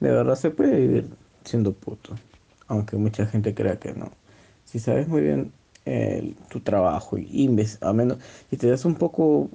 De 0.00 0.10
verdad 0.10 0.34
se 0.34 0.50
puede 0.50 0.76
vivir 0.76 1.08
siendo 1.46 1.72
puto, 1.72 2.14
aunque 2.68 2.96
mucha 2.96 3.24
gente 3.24 3.54
crea 3.54 3.78
que 3.78 3.94
no. 3.94 4.12
Si 4.66 4.78
sabes 4.78 5.08
muy 5.08 5.22
bien 5.22 5.52
tu 6.48 6.60
trabajo 6.60 7.16
y 7.16 7.48
a 7.80 7.92
menos 7.92 8.18
si 8.50 8.56
te 8.56 8.68
das 8.68 8.84
un 8.84 8.96
poco 8.96 9.48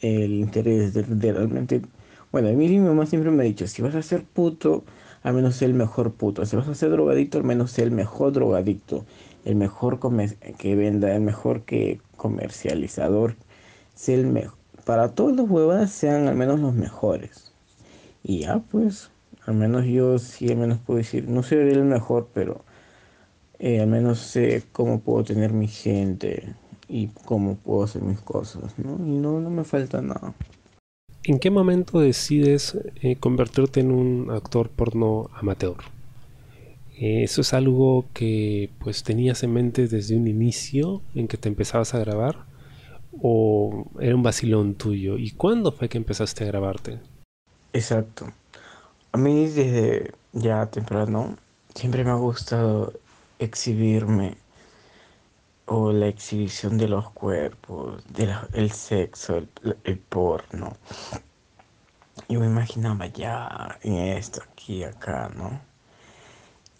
el 0.00 0.32
interés 0.32 0.92
de, 0.94 1.32
realmente... 1.32 1.82
Bueno, 2.30 2.48
a 2.48 2.52
mí 2.52 2.68
mi 2.68 2.78
mamá 2.78 3.06
siempre 3.06 3.30
me 3.30 3.42
ha 3.42 3.46
dicho, 3.46 3.66
si 3.66 3.80
vas 3.80 3.94
a 3.94 4.02
ser 4.02 4.22
puto, 4.22 4.84
al 5.22 5.32
menos 5.32 5.56
sé 5.56 5.64
el 5.64 5.72
mejor 5.72 6.12
puto. 6.12 6.44
Si 6.44 6.54
vas 6.54 6.68
a 6.68 6.74
ser 6.74 6.90
drogadicto, 6.90 7.38
al 7.38 7.44
menos 7.44 7.70
sé 7.70 7.82
el 7.82 7.90
mejor 7.90 8.32
drogadicto. 8.32 9.06
El 9.46 9.56
mejor 9.56 9.98
que 10.58 10.76
venda, 10.76 11.14
el 11.14 11.22
mejor 11.22 11.62
que 11.62 12.00
comercializador. 12.16 13.36
Sé 13.94 14.14
el 14.14 14.26
mejor. 14.26 14.58
Para 14.84 15.14
todos 15.14 15.34
los 15.34 15.48
huevadas 15.48 15.90
sean 15.90 16.28
al 16.28 16.36
menos 16.36 16.60
los 16.60 16.74
mejores. 16.74 17.52
Y 18.22 18.40
ya, 18.40 18.58
pues, 18.58 19.10
al 19.46 19.54
menos 19.54 19.84
yo 19.86 20.18
sí, 20.18 20.48
al 20.50 20.56
menos 20.56 20.78
puedo 20.78 20.98
decir, 20.98 21.28
no 21.28 21.42
seré 21.42 21.72
el 21.72 21.84
mejor, 21.84 22.28
pero 22.34 22.64
eh, 23.58 23.80
al 23.80 23.88
menos 23.88 24.18
sé 24.18 24.64
cómo 24.72 25.00
puedo 25.00 25.24
tener 25.24 25.52
mi 25.52 25.68
gente, 25.68 26.54
y 26.88 27.08
cómo 27.24 27.56
puedo 27.56 27.84
hacer 27.84 28.02
mis 28.02 28.20
cosas, 28.20 28.78
¿no? 28.78 28.96
Y 29.04 29.18
no, 29.18 29.40
no 29.40 29.50
me 29.50 29.64
falta 29.64 30.00
nada. 30.00 30.34
¿En 31.24 31.38
qué 31.38 31.50
momento 31.50 32.00
decides 32.00 32.78
eh, 33.02 33.16
convertirte 33.16 33.80
en 33.80 33.90
un 33.90 34.30
actor 34.30 34.68
porno 34.70 35.28
amateur? 35.34 35.76
Eh, 36.98 37.24
¿Eso 37.24 37.40
es 37.40 37.52
algo 37.52 38.06
que 38.14 38.70
pues 38.78 39.02
tenías 39.02 39.42
en 39.42 39.52
mente 39.52 39.88
desde 39.88 40.16
un 40.16 40.28
inicio 40.28 41.02
en 41.14 41.26
que 41.26 41.36
te 41.36 41.48
empezabas 41.48 41.94
a 41.94 41.98
grabar? 41.98 42.46
¿O 43.20 43.86
era 43.98 44.14
un 44.14 44.22
vacilón 44.22 44.74
tuyo? 44.74 45.18
¿Y 45.18 45.32
cuándo 45.32 45.72
fue 45.72 45.88
que 45.88 45.98
empezaste 45.98 46.44
a 46.44 46.46
grabarte? 46.46 47.00
Exacto. 47.72 48.26
A 49.16 49.18
mí 49.18 49.48
desde 49.48 50.12
ya 50.34 50.66
temprano 50.66 51.38
siempre 51.74 52.04
me 52.04 52.10
ha 52.10 52.16
gustado 52.16 52.92
exhibirme 53.38 54.36
o 55.64 55.90
la 55.90 56.08
exhibición 56.08 56.76
de 56.76 56.86
los 56.86 57.08
cuerpos, 57.12 58.04
del 58.10 58.70
sexo, 58.72 59.40
el, 59.84 59.98
porno. 60.00 60.76
Yo 62.28 62.40
me 62.40 62.44
imaginaba 62.44 63.06
ya 63.06 63.78
en 63.80 63.94
esto, 63.94 64.42
aquí, 64.52 64.84
acá, 64.84 65.30
¿no? 65.34 65.62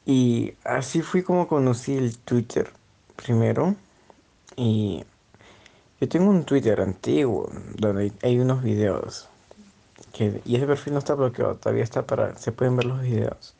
Y 0.04 0.52
así 0.62 1.00
fui 1.00 1.22
como 1.22 1.48
conocí 1.48 1.96
el 1.96 2.18
Twitter 2.18 2.70
primero. 3.16 3.76
Y 4.56 5.04
yo 6.02 6.08
tengo 6.10 6.28
un 6.28 6.44
Twitter 6.44 6.82
antiguo 6.82 7.50
donde 7.76 8.12
hay 8.22 8.38
unos 8.38 8.62
videos. 8.62 9.30
Que, 10.16 10.40
y 10.46 10.56
ese 10.56 10.66
perfil 10.66 10.94
no 10.94 10.98
está 11.00 11.14
bloqueado, 11.14 11.56
todavía 11.56 11.84
está 11.84 12.06
para. 12.06 12.36
Se 12.36 12.52
pueden 12.52 12.76
ver 12.76 12.86
los 12.86 13.02
videos. 13.02 13.54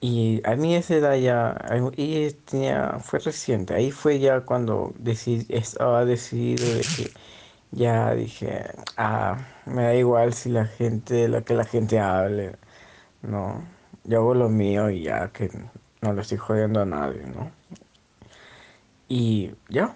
Y 0.00 0.40
a 0.46 0.56
mí 0.56 0.74
esa 0.74 0.94
edad 0.96 1.16
ya, 1.16 1.56
y 1.96 2.30
tenía, 2.32 2.98
fue 3.00 3.18
reciente, 3.18 3.74
ahí 3.74 3.90
fue 3.90 4.18
ya 4.18 4.40
cuando 4.42 4.94
decidí, 4.98 5.46
estaba 5.54 6.04
decidido 6.06 6.74
de 6.74 6.86
que 6.86 7.12
ya 7.72 8.14
dije, 8.14 8.66
ah, 8.96 9.38
me 9.66 9.84
da 9.84 9.94
igual 9.94 10.32
si 10.34 10.50
la 10.50 10.66
gente, 10.66 11.28
lo 11.28 11.44
que 11.44 11.54
la 11.54 11.64
gente 11.66 12.00
hable, 12.00 12.56
no, 13.22 13.62
yo 14.04 14.20
hago 14.20 14.34
lo 14.34 14.48
mío 14.48 14.90
y 14.90 15.04
ya 15.04 15.30
que 15.32 15.50
no 16.02 16.12
le 16.14 16.22
estoy 16.22 16.38
jodiendo 16.38 16.82
a 16.82 16.86
nadie, 16.86 17.22
¿no? 17.26 17.52
Y 19.08 19.54
ya, 19.68 19.94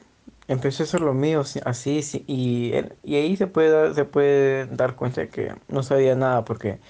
empecé 0.49 0.83
a 0.83 0.87
hacer 0.87 1.01
lo 1.01 1.15
mío 1.15 1.43
así, 1.65 2.25
y, 2.27 2.73
ahí 3.15 3.37
se 3.37 3.47
puede, 3.47 4.67
dar 4.67 4.97
cuenta 4.97 5.27
que 5.29 5.55
no 5.69 5.83
sabía 5.83 6.15
nada 6.15 6.45
porque 6.45 6.81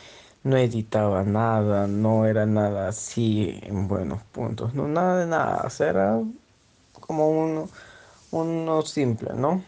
no 0.42 0.56
editaba 0.56 1.22
nada, 1.24 1.86
no 1.86 2.26
era 2.26 2.46
nada 2.46 2.88
así 2.88 3.60
en 3.62 3.88
buenos 3.88 4.22
puntos, 4.24 4.74
no 4.74 4.88
nada 4.88 5.20
de 5.20 5.26
nada, 5.26 5.62
o 5.66 5.70
sea, 5.70 5.90
era 5.90 6.20
como 7.00 7.30
uno, 7.30 7.68
uno 8.30 8.82
simple, 8.82 9.30
¿no? 9.34 9.62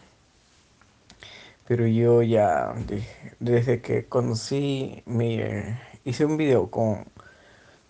Pero 1.67 1.85
yo 1.87 2.21
ya 2.23 2.73
desde 3.39 3.81
que 3.81 4.05
conocí, 4.05 5.03
me 5.05 5.79
hice 6.05 6.25
un 6.25 6.37
video 6.37 6.69
con 6.71 7.05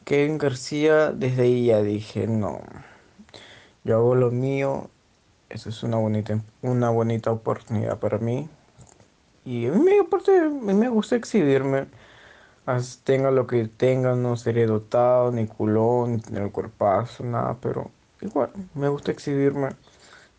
Kevin 0.06 0.38
García, 0.38 1.12
desde 1.12 1.44
ahí 1.44 1.66
ya 1.68 1.82
dije, 1.84 2.28
no, 2.28 2.62
yo 3.84 3.98
hago 3.98 4.16
lo 4.16 4.32
mío, 4.32 4.90
eso 5.50 5.70
es 5.70 5.84
una 5.84 5.98
bonita, 5.98 6.40
una 6.62 6.90
bonita 6.90 7.32
oportunidad 7.32 8.00
para 8.00 8.18
mí 8.20 8.50
Y 9.46 9.68
a 9.68 9.72
aparte, 10.02 10.38
a 10.40 10.50
me 10.50 10.90
gusta 10.90 11.16
exhibirme. 11.16 11.88
As- 12.66 13.02
tenga 13.04 13.32
lo 13.32 13.48
que 13.48 13.68
tenga, 13.68 14.16
no 14.16 14.36
seré 14.38 14.66
dotado, 14.68 15.32
ni 15.32 15.48
culón, 15.48 16.14
ni 16.14 16.20
tener 16.22 16.44
el 16.44 16.52
cuerpazo, 16.52 17.24
nada, 17.26 17.58
pero 17.62 17.92
igual, 18.22 18.52
me 18.76 18.90
gusta 18.90 19.12
exhibirme 19.12 19.70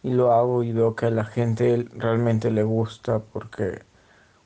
y 0.03 0.13
lo 0.13 0.33
hago 0.33 0.63
y 0.65 0.73
veo 0.73 0.97
que 0.97 1.07
a 1.07 1.11
la 1.11 1.25
gente 1.25 1.87
realmente 1.95 2.51
le 2.51 2.63
gusta 2.65 3.21
porque 3.21 3.83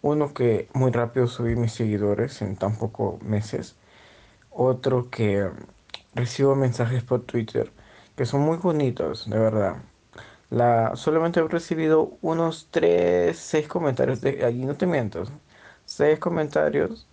uno 0.02 0.34
que 0.34 0.68
muy 0.74 0.92
rápido 0.92 1.26
subí 1.28 1.56
mis 1.56 1.72
seguidores 1.72 2.42
en 2.42 2.56
tan 2.56 2.76
pocos 2.78 3.22
meses, 3.22 3.76
otro 4.50 5.10
que 5.10 5.50
recibo 6.14 6.56
mensajes 6.56 7.02
por 7.04 7.22
Twitter 7.22 7.72
que 8.16 8.26
son 8.26 8.42
muy 8.42 8.58
bonitos, 8.58 9.28
de 9.30 9.38
verdad. 9.38 9.76
La, 10.52 10.96
solamente 10.96 11.40
he 11.40 11.48
recibido 11.48 12.18
unos 12.20 12.68
3 12.70 13.38
6 13.38 13.68
comentarios 13.68 14.20
de 14.20 14.44
allí, 14.44 14.64
no 14.66 14.76
te 14.76 14.86
miento, 14.86 15.24
6 15.86 16.18
comentarios 16.18 17.08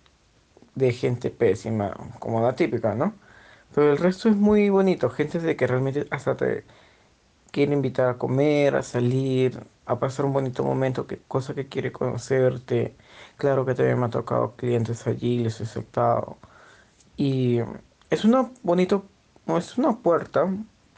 de 0.74 0.92
gente 0.92 1.30
pésima, 1.30 1.94
como 2.20 2.42
la 2.42 2.54
típica, 2.56 2.94
¿no? 2.94 3.14
Pero 3.74 3.92
el 3.92 3.98
resto 3.98 4.28
es 4.28 4.36
muy 4.36 4.70
bonito, 4.70 5.10
gente 5.10 5.38
de 5.40 5.56
que 5.56 5.66
realmente 5.66 6.06
hasta 6.10 6.36
te 6.36 6.64
quiere 7.52 7.74
invitar 7.74 8.08
a 8.10 8.18
comer, 8.18 8.76
a 8.76 8.82
salir, 8.82 9.64
a 9.86 9.98
pasar 10.00 10.26
un 10.26 10.32
bonito 10.32 10.64
momento, 10.64 11.06
que, 11.06 11.18
cosa 11.22 11.54
que 11.54 11.68
quiere 11.68 11.92
conocerte. 11.92 12.96
Claro 13.36 13.66
que 13.66 13.74
también 13.74 13.98
me 14.00 14.06
ha 14.06 14.10
tocado 14.10 14.56
clientes 14.56 15.06
allí, 15.06 15.38
les 15.38 15.60
he 15.60 15.64
aceptado. 15.64 16.38
Y 17.16 17.60
es 18.10 18.24
una 18.24 18.50
bonito, 18.62 19.04
es 19.58 19.78
una 19.78 19.98
puerta 19.98 20.48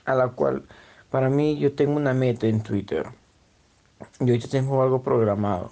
a 0.05 0.15
la 0.15 0.29
cual 0.29 0.67
para 1.13 1.29
mí 1.29 1.59
yo 1.59 1.75
tengo 1.75 1.97
una 1.97 2.15
meta 2.15 2.47
en 2.47 2.63
Twitter. 2.63 3.07
Yo 4.19 4.35
ya 4.35 4.49
tengo 4.49 4.83
algo 4.83 5.03
programado 5.03 5.71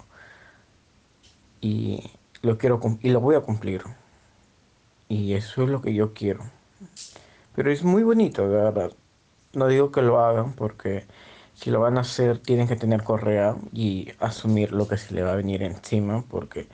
y 1.59 2.11
lo 2.43 2.59
quiero 2.59 2.79
y 3.01 3.09
lo 3.09 3.19
voy 3.19 3.35
a 3.35 3.41
cumplir. 3.41 3.81
Y 5.09 5.33
eso 5.33 5.63
es 5.63 5.69
lo 5.69 5.81
que 5.81 5.95
yo 5.95 6.13
quiero. 6.13 6.43
Pero 7.55 7.71
es 7.71 7.83
muy 7.83 8.03
bonito, 8.03 8.47
de 8.47 8.55
verdad. 8.55 8.91
No 9.53 9.67
digo 9.67 9.91
que 9.91 10.03
lo 10.03 10.19
hagan 10.19 10.53
porque 10.53 11.05
si 11.55 11.71
lo 11.71 11.81
van 11.81 11.97
a 11.97 12.01
hacer 12.01 12.37
tienen 12.37 12.67
que 12.67 12.75
tener 12.75 13.03
correa 13.03 13.55
y 13.73 14.09
asumir 14.19 14.71
lo 14.71 14.87
que 14.87 14.97
se 14.97 15.13
le 15.15 15.23
va 15.23 15.33
a 15.33 15.35
venir 15.35 15.63
encima 15.63 16.23
porque 16.29 16.67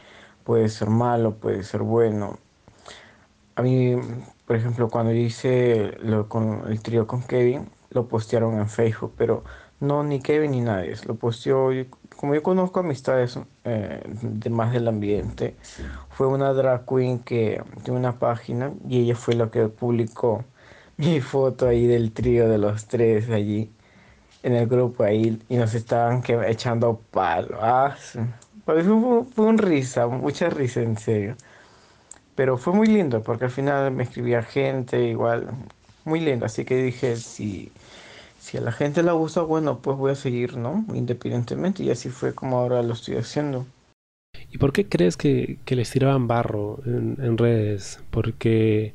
puede 0.44 0.68
ser 0.68 0.90
malo, 0.90 1.36
puede 1.36 1.64
ser 1.64 1.84
bueno. 1.84 2.38
A 3.56 3.62
mí, 3.62 3.96
por 4.46 4.58
ejemplo, 4.58 4.90
cuando 4.90 5.14
hice 5.14 5.98
lo 6.02 6.28
con 6.28 6.64
el 6.68 6.82
trío 6.82 7.08
con 7.08 7.24
Kevin, 7.24 7.70
lo 7.98 8.08
postearon 8.08 8.60
en 8.60 8.70
Facebook, 8.70 9.14
pero 9.18 9.44
no 9.80 10.04
ni 10.04 10.20
Kevin 10.22 10.52
ni 10.52 10.62
nadie. 10.62 10.96
Lo 11.06 11.16
posteó, 11.16 11.70
como 12.16 12.36
yo 12.36 12.44
conozco 12.44 12.80
amistades 12.80 13.40
eh, 13.64 14.02
de 14.06 14.50
más 14.50 14.72
del 14.74 14.88
ambiente, 14.88 15.56
fue 16.12 16.28
una 16.28 16.54
drag 16.54 16.86
queen 16.86 17.20
que 17.20 17.62
tiene 17.84 18.00
una 18.00 18.20
página 18.20 18.72
y 18.88 19.02
ella 19.02 19.16
fue 19.16 19.36
la 19.36 19.50
que 19.50 19.68
publicó 19.68 20.46
mi 20.98 21.22
foto 21.22 21.68
ahí 21.68 21.88
del 21.88 22.12
trío 22.12 22.48
de 22.50 22.58
los 22.58 22.86
tres 22.88 23.30
allí 23.30 23.72
en 24.44 24.54
el 24.54 24.68
grupo 24.68 25.04
ahí 25.04 25.40
y 25.50 25.58
nos 25.58 25.74
estaban 25.74 26.24
echando 26.48 27.02
palo. 27.12 27.58
Ah, 27.62 27.96
sí. 28.00 28.20
Fue, 28.66 28.84
fue 28.84 29.46
un 29.46 29.58
risa, 29.58 30.08
mucha 30.08 30.50
risa 30.50 30.82
en 30.82 30.98
serio. 30.98 31.36
Pero 32.36 32.58
fue 32.58 32.74
muy 32.74 32.88
lindo 32.88 33.24
porque 33.24 33.46
al 33.46 33.52
final 33.52 33.92
me 33.92 34.04
escribía 34.04 34.44
gente 34.44 35.02
igual, 35.04 35.50
muy 36.06 36.20
lindo. 36.20 36.46
Así 36.46 36.66
que 36.66 36.76
dije, 36.78 37.16
si, 37.16 37.72
si 38.48 38.58
a 38.58 38.62
la 38.62 38.72
gente 38.72 39.04
le 39.04 39.12
gusta, 39.12 39.42
bueno, 39.42 39.82
pues 39.82 39.98
voy 39.98 40.12
a 40.12 40.16
seguir, 40.16 40.56
¿no? 40.56 40.86
Independientemente. 40.94 41.84
Y 41.84 41.90
así 41.92 42.08
fue 42.08 42.34
como 42.34 42.58
ahora 42.58 42.82
lo 42.82 42.94
estoy 42.94 43.18
haciendo. 43.18 43.66
¿Y 44.52 44.58
por 44.58 44.72
qué 44.72 44.88
crees 44.88 45.18
que, 45.18 45.60
les 45.68 45.92
tiraban 45.92 46.28
barro 46.28 46.80
en, 46.86 47.38
redes? 47.38 48.00
Porque 48.10 48.94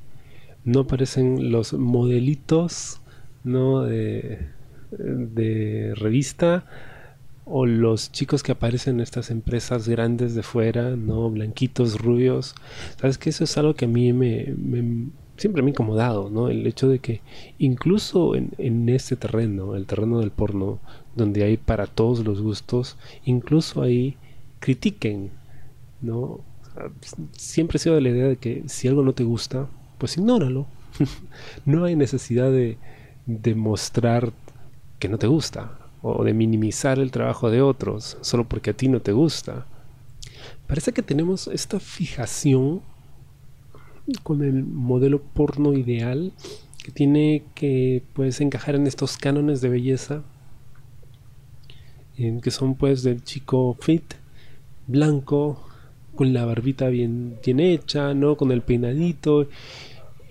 no 0.64 0.80
aparecen 0.80 1.52
los 1.52 1.74
modelitos, 1.74 3.00
¿no? 3.44 3.82
De, 3.82 4.48
de 4.90 5.92
revista 5.96 6.64
o 7.44 7.66
los 7.66 8.12
chicos 8.12 8.42
que 8.42 8.52
aparecen 8.52 8.96
en 8.96 9.00
estas 9.02 9.30
empresas 9.30 9.88
grandes 9.88 10.34
de 10.34 10.42
fuera, 10.42 10.96
¿no? 10.96 11.30
Blanquitos, 11.30 12.00
rubios. 12.00 12.54
Sabes 13.00 13.18
que 13.18 13.30
eso 13.30 13.44
es 13.44 13.58
algo 13.58 13.74
que 13.74 13.86
a 13.86 13.88
mí 13.88 14.12
me, 14.12 14.54
me- 14.56 15.10
siempre 15.36 15.62
me 15.62 15.68
ha 15.68 15.70
incomodado, 15.70 16.30
¿no? 16.30 16.48
El 16.48 16.66
hecho 16.66 16.88
de 16.88 16.98
que 16.98 17.20
incluso 17.58 18.34
en, 18.34 18.50
en 18.58 18.88
este 18.88 19.16
terreno, 19.16 19.76
el 19.76 19.86
terreno 19.86 20.20
del 20.20 20.30
porno, 20.30 20.78
donde 21.16 21.44
hay 21.44 21.56
para 21.56 21.86
todos 21.86 22.24
los 22.24 22.40
gustos, 22.40 22.96
incluso 23.24 23.82
ahí 23.82 24.16
critiquen, 24.60 25.30
¿no? 26.00 26.40
Siempre 27.32 27.76
he 27.76 27.80
sido 27.80 27.94
de 27.96 28.00
la 28.00 28.08
idea 28.08 28.28
de 28.28 28.36
que 28.36 28.62
si 28.66 28.88
algo 28.88 29.02
no 29.02 29.12
te 29.12 29.24
gusta, 29.24 29.68
pues 29.98 30.16
ignóralo. 30.16 30.66
No 31.64 31.84
hay 31.84 31.96
necesidad 31.96 32.50
de, 32.50 32.78
de 33.26 33.54
mostrar 33.54 34.32
que 34.98 35.08
no 35.08 35.18
te 35.18 35.26
gusta 35.26 35.78
o 36.02 36.24
de 36.24 36.34
minimizar 36.34 36.98
el 36.98 37.10
trabajo 37.10 37.50
de 37.50 37.62
otros 37.62 38.18
solo 38.20 38.44
porque 38.44 38.70
a 38.70 38.72
ti 38.74 38.88
no 38.88 39.00
te 39.00 39.12
gusta. 39.12 39.66
Parece 40.66 40.92
que 40.92 41.02
tenemos 41.02 41.48
esta 41.48 41.78
fijación 41.80 42.82
con 44.22 44.42
el 44.42 44.64
modelo 44.64 45.22
porno 45.22 45.72
ideal 45.74 46.32
que 46.82 46.92
tiene 46.92 47.44
que 47.54 48.02
pues 48.12 48.40
encajar 48.40 48.74
en 48.74 48.86
estos 48.86 49.16
cánones 49.16 49.60
de 49.60 49.68
belleza 49.68 50.22
en 52.16 52.40
que 52.40 52.50
son 52.50 52.74
pues 52.74 53.02
del 53.02 53.22
chico 53.24 53.76
fit, 53.80 54.14
blanco, 54.86 55.64
con 56.14 56.32
la 56.32 56.44
barbita 56.44 56.88
bien, 56.88 57.38
bien 57.44 57.60
hecha, 57.60 58.14
¿no? 58.14 58.36
Con 58.36 58.52
el 58.52 58.62
peinadito 58.62 59.48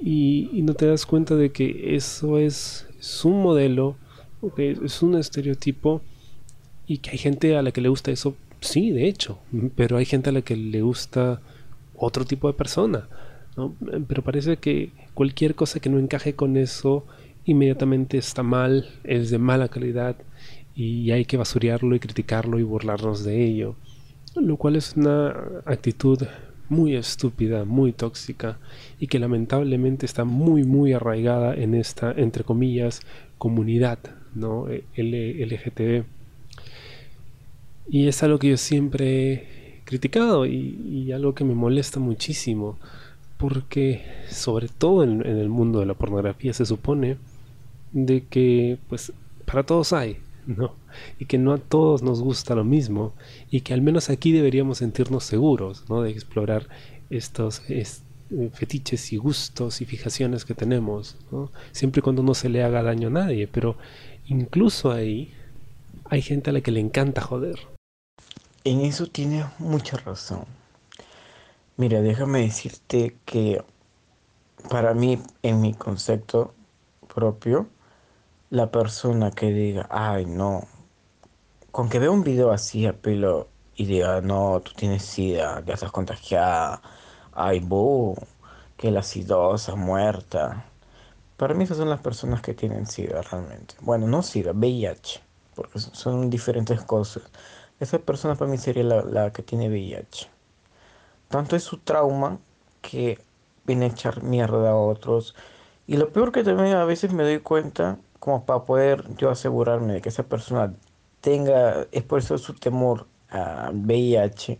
y, 0.02 0.50
no 0.63 0.74
te 0.74 0.88
das 0.88 1.06
cuenta 1.06 1.36
de 1.36 1.52
que 1.52 1.96
eso 1.96 2.38
es, 2.38 2.88
es 3.00 3.26
un 3.26 3.41
modelo, 3.41 3.96
ok, 4.41 4.60
es 4.60 5.02
un 5.02 5.15
estereotipo 5.15 6.02
y 6.88 7.00
que 7.00 7.12
hay 7.12 7.17
gente 7.17 7.56
a 7.56 7.62
la 7.62 7.72
que 7.72 7.82
le 7.82 7.89
gusta 7.89 8.12
eso, 8.12 8.36
sí, 8.60 8.91
de 8.91 9.08
hecho, 9.08 9.39
pero 9.76 9.98
hay 9.98 10.06
gente 10.06 10.30
a 10.30 10.34
la 10.34 10.41
que 10.41 10.56
le 10.56 10.82
gusta 10.82 11.41
otro 11.96 12.26
tipo 12.26 12.48
de 12.48 12.54
persona, 12.54 13.08
Pero 13.56 14.24
parece 14.24 14.58
que 14.58 14.92
cualquier 15.14 15.56
cosa 15.56 15.80
que 15.80 15.90
no 15.90 16.00
encaje 16.00 16.34
con 16.34 16.58
eso 16.58 17.06
inmediatamente 17.46 18.18
está 18.18 18.44
mal, 18.44 18.90
es 19.04 19.30
de 19.30 19.38
mala 19.38 19.68
calidad 19.68 20.16
y 20.76 21.12
hay 21.12 21.26
que 21.26 21.38
basurearlo 21.38 21.96
y 21.96 22.00
criticarlo 22.00 22.60
y 22.60 22.64
burlarnos 22.64 23.24
de 23.24 23.44
ello, 23.44 23.76
lo 24.36 24.58
cual 24.58 24.76
es 24.76 24.96
una 24.96 25.36
actitud 25.66 26.24
muy 26.70 26.96
estúpida, 26.96 27.66
muy 27.66 27.92
tóxica 27.92 28.58
y 29.00 29.08
que 29.08 29.20
lamentablemente 29.20 30.06
está 30.06 30.24
muy 30.24 30.64
muy 30.64 30.94
arraigada 30.94 31.54
en 31.54 31.76
esta 31.76 32.14
entre 32.14 32.46
comillas 32.46 33.02
comunidad, 33.38 34.00
¿no? 34.34 34.68
L 34.70 35.46
LGTB. 35.46 36.06
Y 37.90 38.08
es 38.08 38.24
algo 38.24 38.40
que 38.40 38.50
yo 38.50 38.58
siempre 38.58 39.34
he 39.34 39.82
criticado 39.84 40.46
y 40.46 41.12
algo 41.12 41.36
que 41.36 41.44
me 41.44 41.56
molesta 41.56 42.00
muchísimo 42.00 42.78
porque 43.41 44.06
sobre 44.30 44.67
todo 44.67 45.04
en, 45.04 45.25
el 45.25 45.49
mundo 45.49 45.80
de 45.80 45.88
la 45.88 45.95
pornografía 45.95 46.54
se 46.54 46.63
supone 46.63 47.17
de 47.91 48.23
que 48.27 48.77
pues 48.88 49.12
para 49.45 49.63
todos 49.63 49.93
hay, 49.93 50.17
¿no? 50.45 50.75
Y 51.17 51.25
que 51.25 51.39
no 51.39 51.51
a 51.51 51.58
todos 51.58 52.04
nos 52.04 52.21
gusta 52.21 52.54
lo 52.54 52.63
mismo 52.63 53.13
y 53.49 53.62
que 53.62 53.73
al 53.73 53.82
menos 53.82 54.12
aquí 54.12 54.32
deberíamos 54.32 54.77
sentirnos 54.77 55.23
seguros, 55.23 55.86
¿no? 55.89 56.04
De 56.04 56.12
explorar 56.12 56.67
estos 57.10 57.63
es- 57.67 58.04
eh, 58.30 58.51
fetiches 58.54 59.12
y 59.12 59.17
gustos 59.17 59.82
y 59.82 59.86
fijaciones 59.86 60.45
que 60.45 60.54
tenemos. 60.54 61.17
Siempre 61.71 61.99
y 61.99 62.04
cuando 62.04 62.21
no 62.21 62.36
se 62.36 62.47
le 62.47 62.63
haga 62.63 62.84
daño 62.84 63.08
a 63.08 63.12
nadie, 63.12 63.47
pero 63.47 63.75
incluso 64.27 64.91
ahí 64.91 65.34
hay 66.06 66.21
gente 66.21 66.51
a 66.51 66.54
la 66.54 66.62
que 66.62 66.71
le 66.71 66.80
encanta 66.80 67.21
joder. 67.21 67.58
En 68.63 68.82
eso 68.82 69.08
tienes 69.08 69.45
mucha 69.58 69.97
razón. 69.97 70.45
Mira, 71.82 72.00
déjame 72.00 72.41
decirte 72.41 73.17
que 73.26 73.63
para 74.70 74.94
mí, 74.94 75.20
en 75.41 75.62
mi 75.62 75.74
concepto 75.74 76.54
propio, 77.12 77.70
la 78.52 78.70
persona 78.70 79.32
que 79.32 79.52
diga, 79.52 79.88
ay, 79.89 80.28
no, 80.28 80.67
con 81.72 81.89
que 81.89 81.98
vea 81.98 82.12
un 82.12 82.24
video 82.24 82.52
así 82.52 82.86
a 82.86 82.94
pelo 82.94 83.48
y 83.76 83.88
diga, 83.88 84.22
no, 84.22 84.62
tú 84.63 84.74
tienes 84.74 85.02
sida, 85.02 85.63
ya 85.65 85.74
estás 85.74 85.91
contagiada, 85.91 86.84
ay, 87.34 87.62
bu, 87.62 88.15
que 88.78 88.91
la 88.91 89.00
acidosa, 89.00 89.74
muerta. 89.76 90.65
Para 91.36 91.56
mí 91.56 91.63
esas 91.63 91.78
son 91.78 91.89
las 91.89 92.02
personas 92.02 92.44
que 92.44 92.54
tienen 92.54 92.86
SIDA 92.86 93.24
realmente. 93.24 93.74
Bueno, 93.82 94.06
no 94.08 94.22
SIDA, 94.22 94.52
VIH, 94.54 95.20
porque 95.56 95.80
son 95.80 96.30
diferentes 96.30 96.80
cosas. 96.84 97.24
Esa 97.80 97.98
persona 97.98 98.36
para 98.36 98.52
mí 98.52 98.60
sería 98.60 98.84
la, 98.84 99.02
la 99.02 99.34
que 99.34 99.41
tiene 99.41 99.67
VIH. 99.67 100.40
Tanto 101.32 101.56
es 101.56 101.63
su 101.63 101.78
trauma 101.78 102.39
que 102.82 103.20
viene 103.65 103.86
a 103.86 103.89
echar 103.89 104.22
mierda 104.24 104.72
a 104.72 104.76
otros. 104.76 105.36
Y 105.88 105.98
lo 105.98 106.12
peor 106.12 106.32
que 106.32 106.44
también 106.44 106.76
a 106.76 106.86
veces 106.86 107.13
me 107.13 107.24
doy 107.24 107.39
cuenta, 107.39 107.98
como 108.20 108.46
para 108.46 108.65
poder 108.65 109.06
yo 109.15 109.30
asegurarme 109.30 109.94
de 109.94 110.02
que 110.02 110.10
esa 110.10 110.24
persona 110.24 110.74
tenga, 111.22 111.88
es 111.91 112.04
por 112.04 112.20
eso 112.20 112.38
su 112.38 112.54
temor 112.54 113.08
a 113.30 113.72
VIH, 113.74 114.60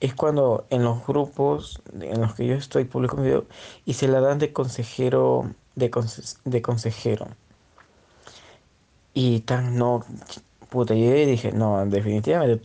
es 0.00 0.14
cuando 0.14 0.66
en 0.70 0.84
los 0.84 1.04
grupos 1.06 1.82
en 2.00 2.20
los 2.20 2.34
que 2.34 2.46
yo 2.46 2.54
estoy 2.54 2.84
publico 2.84 3.16
un 3.16 3.24
video 3.24 3.46
y 3.84 3.94
se 3.94 4.08
la 4.08 4.20
dan 4.20 4.38
de 4.38 4.52
consejero, 4.52 5.52
de, 5.74 5.90
de 6.44 6.62
consejero. 6.62 7.26
Y 9.14 9.40
tan 9.40 9.76
no, 9.76 10.04
puta, 10.70 10.94
yo 10.94 11.12
dije, 11.12 11.52
no, 11.52 11.84
definitivamente 11.86 12.62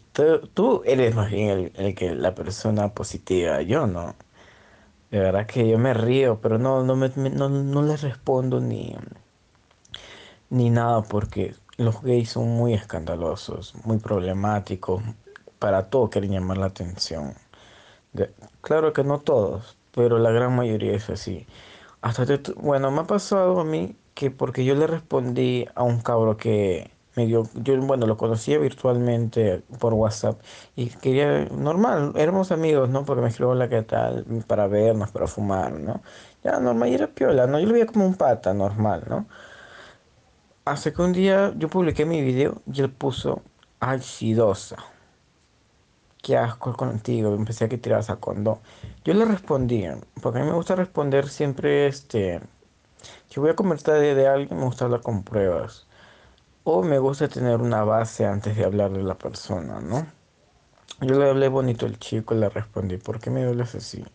tú, 0.53 0.81
eres 0.85 1.15
más 1.15 1.31
bien 1.31 1.71
el, 1.75 1.95
que 1.95 2.15
la 2.15 2.35
persona 2.35 2.93
positiva, 2.93 3.61
yo 3.61 3.87
no. 3.87 4.15
De 5.11 5.19
verdad 5.19 5.45
que 5.47 5.67
yo 5.69 5.77
me 5.79 5.93
río, 5.93 6.39
pero 6.41 6.57
no, 6.57 6.83
no, 6.83 6.95
me, 6.95 7.09
no, 7.09 7.49
no 7.49 7.81
les 7.83 8.01
respondo 8.01 8.59
ni, 8.59 8.95
ni 10.49 10.69
nada 10.69 11.03
porque 11.03 11.55
los 11.77 12.01
gays 12.01 12.31
son 12.31 12.49
muy 12.49 12.73
escandalosos, 12.73 13.75
muy 13.85 13.97
problemáticos, 13.99 15.03
para 15.59 15.89
todo 15.89 16.09
quieren 16.09 16.31
llamar 16.31 16.57
la 16.57 16.67
atención. 16.67 17.35
claro 18.61 18.93
que 18.93 19.03
no 19.03 19.19
todos, 19.19 19.77
pero 19.93 20.19
la 20.19 20.31
gran 20.31 20.55
mayoría 20.55 20.93
es 20.95 21.09
así. 21.09 21.47
Hasta 22.01 22.25
bueno, 22.57 22.91
me 22.91 23.01
ha 23.01 23.07
pasado 23.07 23.59
a 23.61 23.65
mí 23.65 23.95
que 24.13 24.31
porque 24.31 24.65
yo 24.65 24.75
le 24.75 24.87
respondí 24.87 25.67
a 25.75 25.83
un 25.83 26.01
cabro 26.01 26.37
que 26.37 26.92
me 27.15 27.25
dio, 27.27 27.43
yo 27.55 27.77
bueno, 27.81 28.07
lo 28.07 28.17
conocía 28.17 28.57
virtualmente 28.57 29.63
por 29.79 29.93
WhatsApp 29.93 30.39
y 30.75 30.87
quería, 30.87 31.45
normal, 31.45 32.13
éramos 32.15 32.51
amigos, 32.51 32.89
¿no? 32.89 33.05
Porque 33.05 33.21
me 33.21 33.29
escribió 33.29 33.53
la 33.55 33.69
que 33.69 33.83
tal, 33.83 34.25
para 34.47 34.67
vernos, 34.67 35.11
para 35.11 35.27
fumar, 35.27 35.73
¿no? 35.73 36.01
Ya 36.43 36.59
normal, 36.59 36.89
y 36.89 36.95
era 36.95 37.07
piola, 37.07 37.47
¿no? 37.47 37.59
Yo 37.59 37.67
lo 37.67 37.73
veía 37.73 37.85
como 37.85 38.05
un 38.05 38.15
pata 38.15 38.53
normal, 38.53 39.03
¿no? 39.07 39.27
Hace 40.65 40.93
que 40.93 41.01
un 41.01 41.13
día 41.13 41.53
yo 41.57 41.67
publiqué 41.67 42.05
mi 42.05 42.21
video 42.21 42.61
y 42.71 42.81
él 42.81 42.89
puso 42.89 43.41
acidosa. 43.79 44.77
Qué 46.21 46.37
asco 46.37 46.73
contigo, 46.73 47.35
empecé 47.35 47.65
a 47.65 47.69
que 47.69 47.77
tirabas 47.77 48.09
a 48.09 48.15
condón. 48.15 48.59
Yo 49.03 49.13
le 49.13 49.25
respondí, 49.25 49.85
porque 50.21 50.39
a 50.39 50.43
mí 50.43 50.49
me 50.49 50.55
gusta 50.55 50.75
responder 50.75 51.27
siempre 51.27 51.87
este. 51.87 52.41
Si 53.27 53.39
voy 53.41 53.49
a 53.49 53.55
conversar 53.55 53.99
de, 53.99 54.27
alguien, 54.27 54.57
me 54.57 54.65
gusta 54.65 54.85
hablar 54.85 55.01
con 55.01 55.23
pruebas. 55.23 55.85
O 56.65 56.83
me 56.83 56.97
gusta 56.99 57.27
tener 57.27 57.61
una 57.61 57.83
base 57.83 58.25
antes 58.25 58.55
de 58.55 58.65
hablar 58.65 58.91
de 58.91 59.03
la 59.03 59.15
persona, 59.17 59.79
¿no? 59.81 60.05
Yo 61.01 61.19
le 61.19 61.29
hablé 61.29 61.49
bonito 61.49 61.85
al 61.85 61.99
chico 61.99 62.35
y 62.35 62.39
le 62.39 62.49
respondí, 62.49 62.97
¿por 62.97 63.19
qué 63.19 63.29
me 63.29 63.43
duele 63.43 63.63
así? 63.63 64.05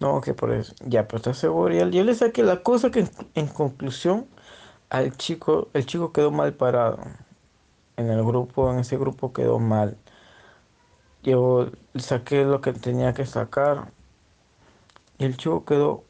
No, 0.00 0.20
que 0.20 0.34
por 0.34 0.52
eso. 0.52 0.74
Ya, 0.86 1.06
pero 1.08 1.18
estás 1.18 1.38
seguro. 1.38 1.74
Y 1.74 1.90
yo 1.90 2.04
le 2.04 2.14
saqué 2.14 2.42
la 2.42 2.62
cosa 2.62 2.90
que 2.90 3.06
en 3.34 3.46
conclusión 3.48 4.26
al 4.90 5.16
chico, 5.16 5.70
el 5.74 5.86
chico 5.86 6.12
quedó 6.12 6.30
mal 6.30 6.54
parado. 6.54 6.98
En 7.96 8.10
el 8.10 8.24
grupo, 8.24 8.70
en 8.72 8.80
ese 8.80 8.96
grupo 8.98 9.32
quedó 9.32 9.58
mal. 9.58 9.98
Yo 11.22 11.70
saqué 11.96 12.44
lo 12.44 12.60
que 12.60 12.72
tenía 12.72 13.12
que 13.14 13.26
sacar. 13.26 13.92
Y 15.18 15.24
el 15.24 15.36
chico 15.36 15.64
quedó 15.64 16.04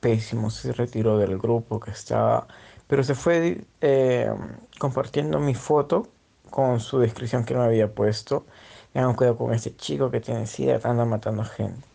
pésimo. 0.00 0.50
Se 0.50 0.72
retiró 0.72 1.18
del 1.18 1.38
grupo 1.38 1.80
que 1.80 1.90
estaba. 1.90 2.46
Pero 2.86 3.02
se 3.04 3.14
fue 3.14 3.66
eh, 3.80 4.30
compartiendo 4.78 5.38
mi 5.40 5.54
foto 5.54 6.08
con 6.50 6.80
su 6.80 6.98
descripción 6.98 7.44
que 7.44 7.54
me 7.54 7.64
había 7.64 7.92
puesto. 7.92 8.44
Tengan 8.92 9.14
cuidado 9.14 9.36
con 9.36 9.52
ese 9.52 9.74
chico 9.76 10.10
que 10.10 10.20
tiene 10.20 10.46
sida, 10.46 10.78
anda 10.84 11.04
matando 11.04 11.44
gente. 11.44 11.86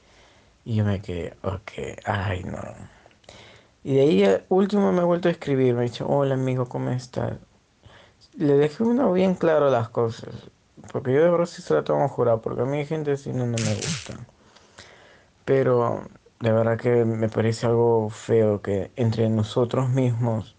Y 0.65 0.75
yo 0.75 0.85
me 0.85 1.01
quedé, 1.01 1.35
ok, 1.43 1.71
ay 2.05 2.43
no. 2.43 2.59
Y 3.83 3.95
de 3.95 4.01
ahí 4.01 4.23
eh, 4.23 4.43
último 4.49 4.91
me 4.91 5.01
ha 5.01 5.05
vuelto 5.05 5.29
a 5.29 5.31
escribir, 5.31 5.73
me 5.73 5.81
ha 5.81 5.83
dicho, 5.83 6.07
hola 6.07 6.33
amigo, 6.33 6.67
¿cómo 6.67 6.89
estás? 6.89 7.37
Le 8.37 8.53
dejé 8.55 8.83
uno 8.83 9.11
bien 9.13 9.35
claro 9.35 9.69
las 9.69 9.89
cosas, 9.89 10.29
porque 10.91 11.13
yo 11.13 11.23
de 11.23 11.29
verdad 11.29 11.45
sí 11.45 11.61
se 11.61 11.73
la 11.73 11.83
tomo 11.83 12.07
jurado, 12.09 12.41
porque 12.41 12.61
a 12.61 12.65
mí 12.65 12.79
hay 12.79 12.85
gente 12.85 13.13
así 13.13 13.31
no, 13.31 13.45
no 13.45 13.57
me 13.57 13.75
gusta. 13.75 14.17
Pero 15.45 16.03
de 16.39 16.51
verdad 16.51 16.77
que 16.77 17.05
me 17.05 17.29
parece 17.29 17.65
algo 17.65 18.09
feo 18.09 18.61
que 18.61 18.91
entre 18.95 19.29
nosotros 19.29 19.89
mismos 19.89 20.55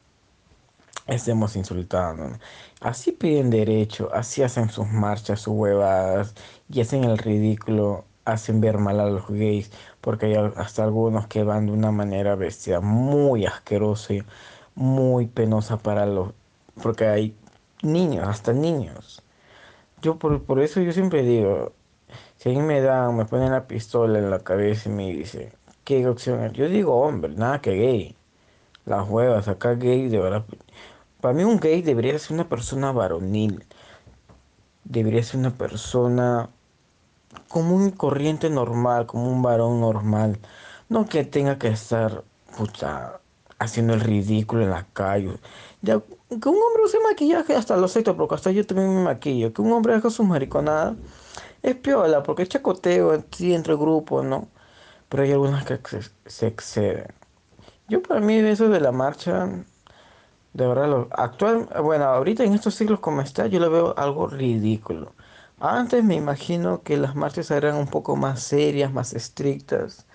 estemos 1.06 1.56
insultando. 1.56 2.38
Así 2.80 3.12
piden 3.12 3.50
derecho, 3.50 4.10
así 4.14 4.42
hacen 4.42 4.70
sus 4.70 4.88
marchas, 4.88 5.40
sus 5.40 5.54
huevadas 5.54 6.34
y 6.68 6.80
hacen 6.80 7.04
el 7.04 7.18
ridículo 7.18 8.04
hacen 8.24 8.60
ver 8.60 8.78
mal 8.78 9.00
a 9.00 9.06
los 9.06 9.28
gays, 9.28 9.70
porque 10.00 10.26
hay 10.26 10.52
hasta 10.56 10.84
algunos 10.84 11.26
que 11.26 11.42
van 11.42 11.66
de 11.66 11.72
una 11.72 11.90
manera 11.90 12.34
bestia 12.36 12.80
muy 12.80 13.46
asquerosa 13.46 14.14
muy 14.74 15.26
penosa 15.26 15.78
para 15.78 16.06
los, 16.06 16.32
porque 16.82 17.06
hay 17.06 17.36
niños, 17.82 18.26
hasta 18.28 18.52
niños. 18.52 19.22
Yo 20.02 20.18
por, 20.18 20.42
por 20.44 20.60
eso 20.60 20.80
yo 20.80 20.92
siempre 20.92 21.22
digo, 21.22 21.72
si 22.36 22.48
alguien 22.50 22.66
me 22.66 22.80
da, 22.80 23.10
me 23.10 23.26
pone 23.26 23.50
la 23.50 23.66
pistola 23.66 24.18
en 24.18 24.30
la 24.30 24.40
cabeza 24.40 24.88
y 24.88 24.92
me 24.92 25.12
dice, 25.12 25.52
¿qué 25.84 26.06
opción? 26.08 26.52
Yo 26.52 26.68
digo 26.68 27.00
hombre, 27.00 27.34
nada 27.34 27.60
que 27.60 27.72
gay. 27.74 28.16
Las 28.86 29.08
huevas, 29.08 29.48
acá 29.48 29.74
gay, 29.74 30.08
de 30.08 30.18
verdad. 30.18 30.44
Para 31.20 31.35
mí 31.35 31.44
un 31.44 31.59
gay 31.59 31.83
debería 31.83 32.18
ser 32.18 32.33
una 32.33 32.48
persona 32.48 32.92
varonil. 32.92 33.64
Debería 34.85 35.22
ser 35.22 35.40
una 35.40 35.50
persona 35.50 36.48
como 37.48 37.74
un 37.74 37.90
corriente 37.90 38.50
normal, 38.50 39.06
como 39.06 39.30
un 39.30 39.42
varón 39.42 39.80
normal. 39.80 40.38
No 40.88 41.06
que 41.06 41.24
tenga 41.24 41.59
que 41.59 41.68
estar 41.68 42.24
puta, 42.56 43.20
haciendo 43.59 43.94
el 43.94 44.00
ridículo 44.00 44.62
en 44.62 44.70
la 44.70 44.87
calle. 44.92 45.33
Ya, 45.83 46.00
que 46.00 46.48
un 46.48 46.56
hombre 46.56 46.85
use 46.85 46.98
maquillaje, 47.00 47.54
hasta 47.54 47.76
lo 47.76 47.87
acepto, 47.87 48.16
porque 48.16 48.35
hasta 48.35 48.50
yo 48.50 48.66
también 48.66 48.94
me 48.94 49.02
maquillo. 49.02 49.52
Que 49.52 49.62
un 49.62 49.72
hombre 49.72 49.94
haga 49.94 50.11
sus 50.11 50.26
mariconadas 50.26 50.96
es 51.62 51.76
piola, 51.76 52.22
porque 52.22 52.42
es 52.42 52.48
chacoteo 52.48 53.22
sí, 53.30 53.54
entre 53.54 53.74
grupos, 53.74 54.24
¿no? 54.24 54.48
Pero 55.09 55.22
hay 55.22 55.33
algunas 55.33 55.64
que 55.64 55.78
se, 56.26 56.46
exceden. 56.46 57.12
Yo 57.88 58.02
para 58.02 58.20
mí 58.20 58.35
eso 58.35 58.68
de 58.68 58.80
la 58.80 58.92
marcha, 58.92 59.48
de 60.52 60.66
verdad, 60.66 60.88
lo, 60.88 61.08
actual, 61.12 61.68
bueno, 61.82 62.04
ahorita 62.04 62.44
en 62.44 62.54
estos 62.54 62.74
siglos 62.74 63.00
como 63.00 63.20
está, 63.20 63.46
yo 63.46 63.60
lo 63.60 63.70
veo 63.70 63.94
algo 63.96 64.26
ridículo. 64.26 65.12
Antes 65.60 66.02
me 66.04 66.16
imagino 66.16 66.82
que 66.82 66.96
las 66.96 67.14
marchas 67.14 67.50
eran 67.50 67.76
un 67.76 67.86
poco 67.86 68.16
más 68.16 68.42
serias, 68.42 68.92
más 68.92 69.12
estrictas 69.14 70.06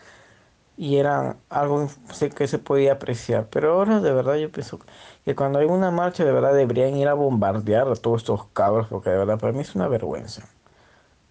y 0.77 0.97
eran 0.97 1.37
algo 1.49 1.87
que 2.35 2.47
se 2.47 2.59
podía 2.59 2.93
apreciar. 2.93 3.47
Pero 3.49 3.73
ahora 3.73 4.01
de 4.01 4.13
verdad 4.13 4.35
yo 4.35 4.51
pienso 4.51 4.79
que 5.23 5.35
cuando 5.35 5.59
hay 5.59 5.65
una 5.67 5.91
marcha 5.91 6.25
de 6.25 6.31
verdad 6.31 6.53
deberían 6.53 6.95
ir 6.95 7.07
a 7.07 7.13
bombardear 7.13 7.87
a 7.87 7.95
todos 7.95 8.23
estos 8.23 8.45
cabros 8.53 8.87
porque 8.87 9.09
de 9.09 9.17
verdad 9.17 9.39
para 9.39 9.53
mí 9.53 9.61
es 9.61 9.75
una 9.75 9.87
vergüenza. 9.87 10.43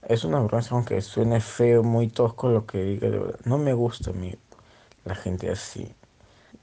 Es 0.03 0.25
una 0.25 0.41
vergüenza 0.41 0.75
aunque 0.75 1.01
suene 1.03 1.41
feo, 1.41 1.83
muy 1.83 2.09
tosco 2.09 2.49
lo 2.51 2.67
que 2.67 2.83
diga, 2.83 3.11
de 3.11 3.19
verdad. 3.19 3.41
No 3.45 3.59
me 3.59 3.75
gusta 3.75 4.11
a 4.11 4.15
mí 4.15 4.35
la 5.05 5.15
gente 5.15 5.51
así. 5.51 5.95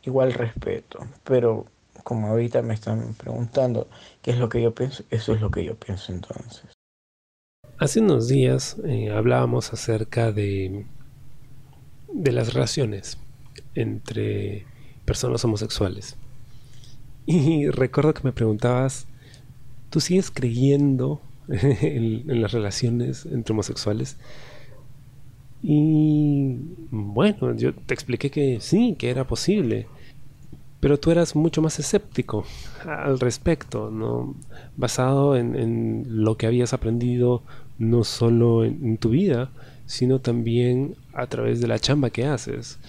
Igual 0.04 0.34
respeto, 0.34 1.00
pero 1.24 1.66
como 2.04 2.28
ahorita 2.28 2.62
me 2.62 2.74
están 2.74 3.14
preguntando 3.14 3.88
qué 4.22 4.32
es 4.32 4.38
lo 4.38 4.50
que 4.50 4.62
yo 4.62 4.74
pienso, 4.74 5.04
eso 5.10 5.34
es 5.34 5.42
lo 5.42 5.52
que 5.52 5.64
yo 5.64 5.76
pienso 5.76 6.12
entonces. 6.12 6.64
Hace 7.78 8.00
unos 8.00 8.28
días 8.28 8.78
eh, 8.86 9.10
hablábamos 9.10 9.74
acerca 9.74 10.32
de, 10.32 10.86
de 12.14 12.32
las 12.32 12.54
relaciones 12.54 13.18
entre 13.76 14.66
personas 15.06 15.44
homosexuales. 15.46 16.16
Y 17.26 17.68
recuerdo 17.72 18.14
que 18.14 18.24
me 18.24 18.34
preguntabas, 18.34 19.08
¿tú 19.90 20.00
sigues 20.00 20.30
creyendo 20.32 21.22
en, 21.48 22.30
en, 22.30 22.42
las 22.42 22.52
relaciones 22.52 23.26
entre 23.26 23.54
homosexuales? 23.54 24.18
Y 25.64 26.58
bueno, 26.90 27.56
yo 27.56 27.74
te 27.74 27.94
expliqué 27.94 28.32
que 28.32 28.60
sí, 28.62 28.96
que 28.98 29.10
era 29.10 29.26
posible. 29.28 29.88
Pero 30.82 31.00
tú 31.00 31.12
eras 31.12 31.36
mucho 31.36 31.62
más 31.62 31.78
escéptico 31.80 32.44
al 32.84 33.20
respecto, 33.20 33.92
¿no? 33.92 34.36
Basado 34.76 35.38
en, 35.38 36.04
lo 36.08 36.38
que 36.38 36.48
habías 36.48 36.74
aprendido 36.74 37.44
no 37.78 38.04
solo 38.04 38.66
en, 38.66 38.98
tu 38.98 39.12
vida, 39.12 39.52
sino 39.86 40.20
también 40.20 40.96
a 41.14 41.28
través 41.28 41.62
de 41.62 41.68
la 41.68 41.78
chamba 41.78 42.10
que 42.10 42.26
haces. 42.26 42.80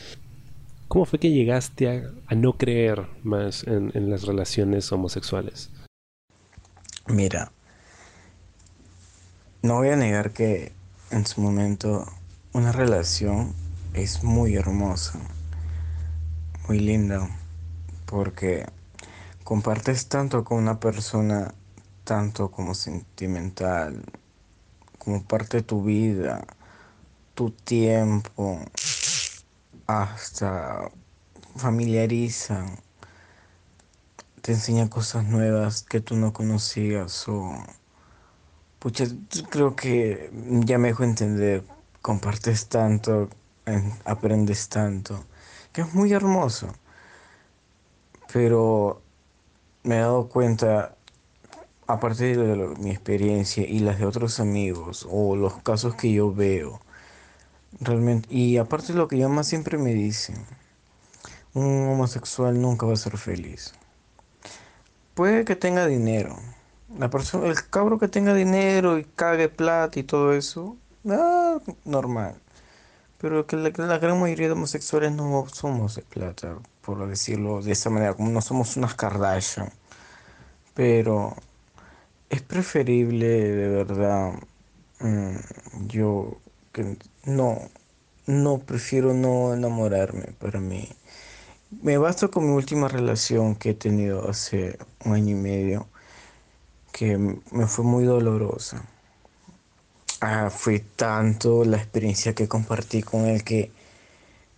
¿Cómo 0.88 1.04
fue 1.04 1.18
que 1.18 1.32
llegaste 1.32 2.10
a, 2.26 2.34
no 2.34 2.54
creer 2.54 3.06
más 3.22 3.64
en, 3.66 4.10
las 4.10 4.22
relaciones 4.22 4.90
homosexuales? 4.90 5.70
Mira, 7.08 7.52
no 9.60 9.76
voy 9.76 9.88
a 9.88 9.96
negar 9.96 10.32
que 10.32 10.72
en 11.10 11.26
su 11.26 11.42
momento 11.42 12.06
una 12.54 12.72
relación 12.72 13.52
es 13.92 14.24
muy 14.24 14.54
hermosa, 14.54 15.20
muy 16.68 16.78
linda, 16.78 17.28
porque 18.12 18.66
compartes 19.42 20.06
tanto 20.08 20.44
con 20.44 20.58
una 20.58 20.78
persona, 20.78 21.54
tanto 22.04 22.50
como 22.50 22.74
sentimental, 22.74 24.04
como 24.98 25.24
parte 25.24 25.58
de 25.58 25.62
tu 25.62 25.82
vida, 25.82 26.44
tu 27.34 27.52
tiempo, 27.52 28.60
hasta 29.86 30.90
familiarizan, 31.56 32.78
te 34.42 34.52
enseña 34.52 34.90
cosas 34.90 35.24
nuevas 35.24 35.82
que 35.82 36.02
tú 36.02 36.14
no 36.16 36.34
conocías 36.34 37.26
o, 37.28 37.56
Pucha, 38.78 39.06
creo 39.48 39.74
que 39.74 40.30
ya 40.66 40.76
me 40.76 40.88
dejo 40.88 41.04
entender, 41.04 41.64
compartes 42.02 42.68
tanto, 42.68 43.30
aprendes 44.04 44.68
tanto, 44.68 45.24
que 45.72 45.80
es 45.80 45.94
muy 45.94 46.12
hermoso. 46.12 46.74
Pero 48.32 49.02
me 49.82 49.96
he 49.96 50.00
dado 50.00 50.28
cuenta, 50.28 50.96
aparte 51.86 52.36
de 52.36 52.68
mi 52.78 52.90
experiencia 52.90 53.66
y 53.66 53.80
las 53.80 53.98
de 53.98 54.06
otros 54.06 54.40
amigos, 54.40 55.06
o 55.10 55.36
los 55.36 55.54
casos 55.62 55.94
que 55.94 56.12
yo 56.12 56.32
veo, 56.32 56.80
realmente, 57.80 58.28
y 58.32 58.56
aparte 58.58 58.92
de 58.92 58.98
lo 58.98 59.08
que 59.08 59.18
yo 59.18 59.28
más 59.28 59.48
siempre 59.48 59.78
me 59.78 59.92
dicen, 59.92 60.36
un 61.54 61.88
homosexual 61.88 62.60
nunca 62.60 62.86
va 62.86 62.94
a 62.94 62.96
ser 62.96 63.18
feliz. 63.18 63.74
Puede 65.14 65.44
que 65.44 65.56
tenga 65.56 65.86
dinero. 65.86 66.36
La 66.98 67.10
persona, 67.10 67.46
el 67.48 67.56
cabro 67.68 67.98
que 67.98 68.08
tenga 68.08 68.34
dinero 68.34 68.98
y 68.98 69.04
cague 69.04 69.48
plata 69.48 69.98
y 69.98 70.02
todo 70.02 70.32
eso, 70.32 70.76
ah, 71.08 71.58
normal. 71.84 72.36
Pero 73.18 73.46
que 73.46 73.56
la, 73.56 73.70
la, 73.76 73.98
gran 73.98 74.20
mayoría 74.20 74.46
de 74.46 74.52
homosexuales 74.52 75.12
no 75.12 75.46
somos 75.52 75.96
de 75.96 76.02
plata, 76.02 76.56
por 76.84 77.08
decirlo 77.08 77.62
de 77.62 77.72
esa 77.72 77.90
manera, 77.90 78.14
como 78.14 78.30
no 78.30 78.40
somos 78.40 78.76
unas 78.76 78.94
Kardashian. 78.94 79.70
Pero 80.74 81.36
es 82.30 82.42
preferible, 82.42 83.26
de 83.26 83.68
verdad, 83.68 84.32
mm, 85.00 85.86
yo 85.86 86.38
no, 87.24 87.58
no 88.26 88.58
prefiero 88.58 89.14
no 89.14 89.54
enamorarme 89.54 90.28
para 90.38 90.60
mí. 90.60 90.88
Me 91.82 91.98
basta 91.98 92.28
con 92.28 92.46
mi 92.46 92.52
última 92.52 92.88
relación 92.88 93.54
que 93.54 93.70
he 93.70 93.74
tenido 93.74 94.28
hace 94.28 94.78
un 95.04 95.14
año 95.14 95.30
y 95.30 95.40
medio, 95.40 95.86
que 96.92 97.16
me 97.18 97.66
fue 97.66 97.84
muy 97.84 98.04
dolorosa. 98.04 98.84
Ah, 100.20 100.50
fue 100.50 100.80
tanto 100.80 101.64
la 101.64 101.78
experiencia 101.78 102.34
que 102.34 102.48
compartí 102.48 103.02
con 103.02 103.26
él 103.26 103.42
que 103.42 103.72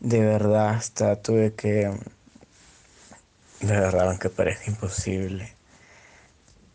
de 0.00 0.20
verdad 0.20 0.70
hasta 0.70 1.16
tuve 1.22 1.54
que, 1.54 1.90
de 3.66 3.81
verdad, 3.81 4.09
aunque 4.09 4.31
parezca 4.31 4.70
imposible, 4.70 5.55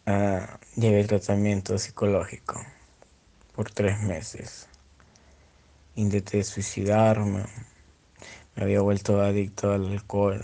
ah, 0.05 0.59
llevé 0.75 1.03
tratamiento 1.05 1.77
psicológico 1.77 2.63
por 3.55 3.71
tres 3.71 4.01
meses. 4.01 4.67
Intenté 5.95 6.43
suicidarme 6.43 7.45
me 8.59 8.65
había 8.65 8.81
vuelto 8.81 9.21
adicto 9.21 9.71
al 9.71 9.87
alcohol. 9.91 10.43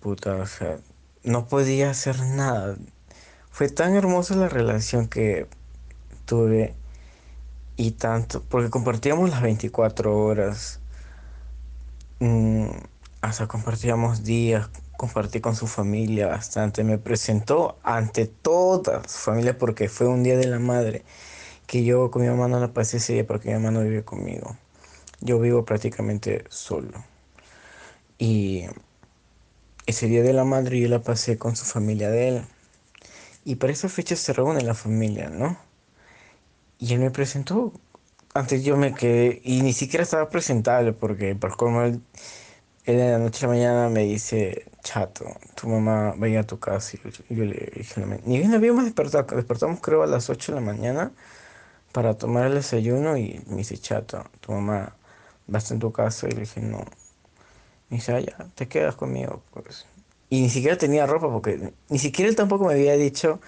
Puta, 0.00 0.34
o 0.36 0.46
sea, 0.46 0.78
no 1.22 1.46
podía 1.46 1.90
hacer 1.90 2.18
nada. 2.20 2.76
Fue 3.50 3.68
tan 3.68 3.94
hermosa 3.94 4.34
la 4.34 4.48
relación 4.48 5.08
que 5.08 5.46
tuve 6.24 6.74
y 7.76 7.92
tanto, 7.92 8.42
porque 8.42 8.70
compartíamos 8.70 9.30
las 9.30 9.42
24 9.42 10.16
horas, 10.18 10.80
mm, 12.20 12.66
hasta 13.26 13.46
compartíamos 13.46 14.24
días, 14.24 14.68
compartí 14.96 15.40
con 15.40 15.56
su 15.56 15.66
familia 15.66 16.28
bastante, 16.28 16.84
me 16.84 16.98
presentó 16.98 17.78
ante 17.82 18.26
toda 18.26 19.02
su 19.08 19.18
familia 19.18 19.58
porque 19.58 19.88
fue 19.88 20.08
un 20.08 20.22
día 20.22 20.36
de 20.36 20.46
la 20.46 20.58
madre 20.58 21.04
que 21.66 21.84
yo 21.84 22.10
con 22.10 22.22
mi 22.22 22.28
mamá 22.28 22.48
no 22.48 22.60
la 22.60 22.72
pasé 22.72 22.98
ese 22.98 23.14
día 23.14 23.26
porque 23.26 23.48
mi 23.48 23.54
mamá 23.54 23.70
no 23.72 23.82
vive 23.82 24.04
conmigo 24.04 24.56
yo 25.20 25.38
vivo 25.38 25.64
prácticamente 25.64 26.44
solo. 26.48 27.04
Y 28.18 28.64
ese 29.86 30.06
día 30.06 30.22
de 30.22 30.32
la 30.32 30.44
madre 30.44 30.80
yo 30.80 30.88
la 30.88 31.02
pasé 31.02 31.38
con 31.38 31.56
su 31.56 31.64
familia 31.64 32.10
de 32.10 32.28
él. 32.28 32.42
Y 33.44 33.56
para 33.56 33.72
esa 33.72 33.88
fecha 33.88 34.16
se 34.16 34.32
reúne 34.32 34.62
la 34.62 34.74
familia, 34.74 35.30
¿no? 35.30 35.56
Y 36.78 36.92
él 36.94 37.00
me 37.00 37.10
presentó. 37.10 37.72
Antes 38.34 38.64
yo 38.64 38.76
me 38.76 38.94
quedé, 38.94 39.40
y 39.44 39.62
ni 39.62 39.72
siquiera 39.72 40.02
estaba 40.02 40.28
presentable, 40.28 40.92
porque 40.92 41.34
por 41.34 41.56
como 41.56 41.82
él, 41.82 42.02
él 42.86 43.00
en 43.00 43.10
la 43.12 43.18
noche 43.18 43.44
a 43.44 43.48
la 43.48 43.54
mañana 43.54 43.88
me 43.88 44.04
dice, 44.04 44.66
chato, 44.82 45.26
tu 45.56 45.68
mamá 45.68 46.14
vaya 46.16 46.40
a 46.40 46.44
tu 46.44 46.58
casa. 46.58 46.96
Y 46.96 47.34
yo, 47.34 47.44
le 47.44 47.72
dije, 47.76 48.04
ni 48.24 48.38
bien 48.38 48.54
habíamos 48.54 48.84
despertado, 48.84 49.36
despertamos 49.36 49.80
creo 49.80 50.02
a 50.04 50.06
las 50.06 50.30
8 50.30 50.52
de 50.52 50.60
la 50.60 50.64
mañana 50.64 51.12
para 51.92 52.14
tomar 52.14 52.46
el 52.46 52.54
desayuno 52.54 53.16
y 53.16 53.42
me 53.48 53.58
dice, 53.58 53.76
chato, 53.78 54.24
tu 54.40 54.52
mamá 54.52 54.96
vas 55.48 55.70
en 55.72 55.80
tu 55.80 55.92
casa 55.92 56.28
y 56.28 56.32
le 56.32 56.40
dije, 56.42 56.60
no. 56.60 56.78
Me 57.90 57.96
dice, 57.98 58.12
ah, 58.14 58.20
ya, 58.20 58.36
te 58.54 58.68
quedas 58.68 58.94
conmigo, 58.96 59.42
pues. 59.52 59.86
Y 60.30 60.42
ni 60.42 60.50
siquiera 60.50 60.76
tenía 60.78 61.06
ropa, 61.06 61.28
porque 61.30 61.72
ni 61.88 61.98
siquiera 61.98 62.28
él 62.28 62.36
tampoco 62.36 62.66
me 62.66 62.74
había 62.74 62.96
dicho, 62.96 63.40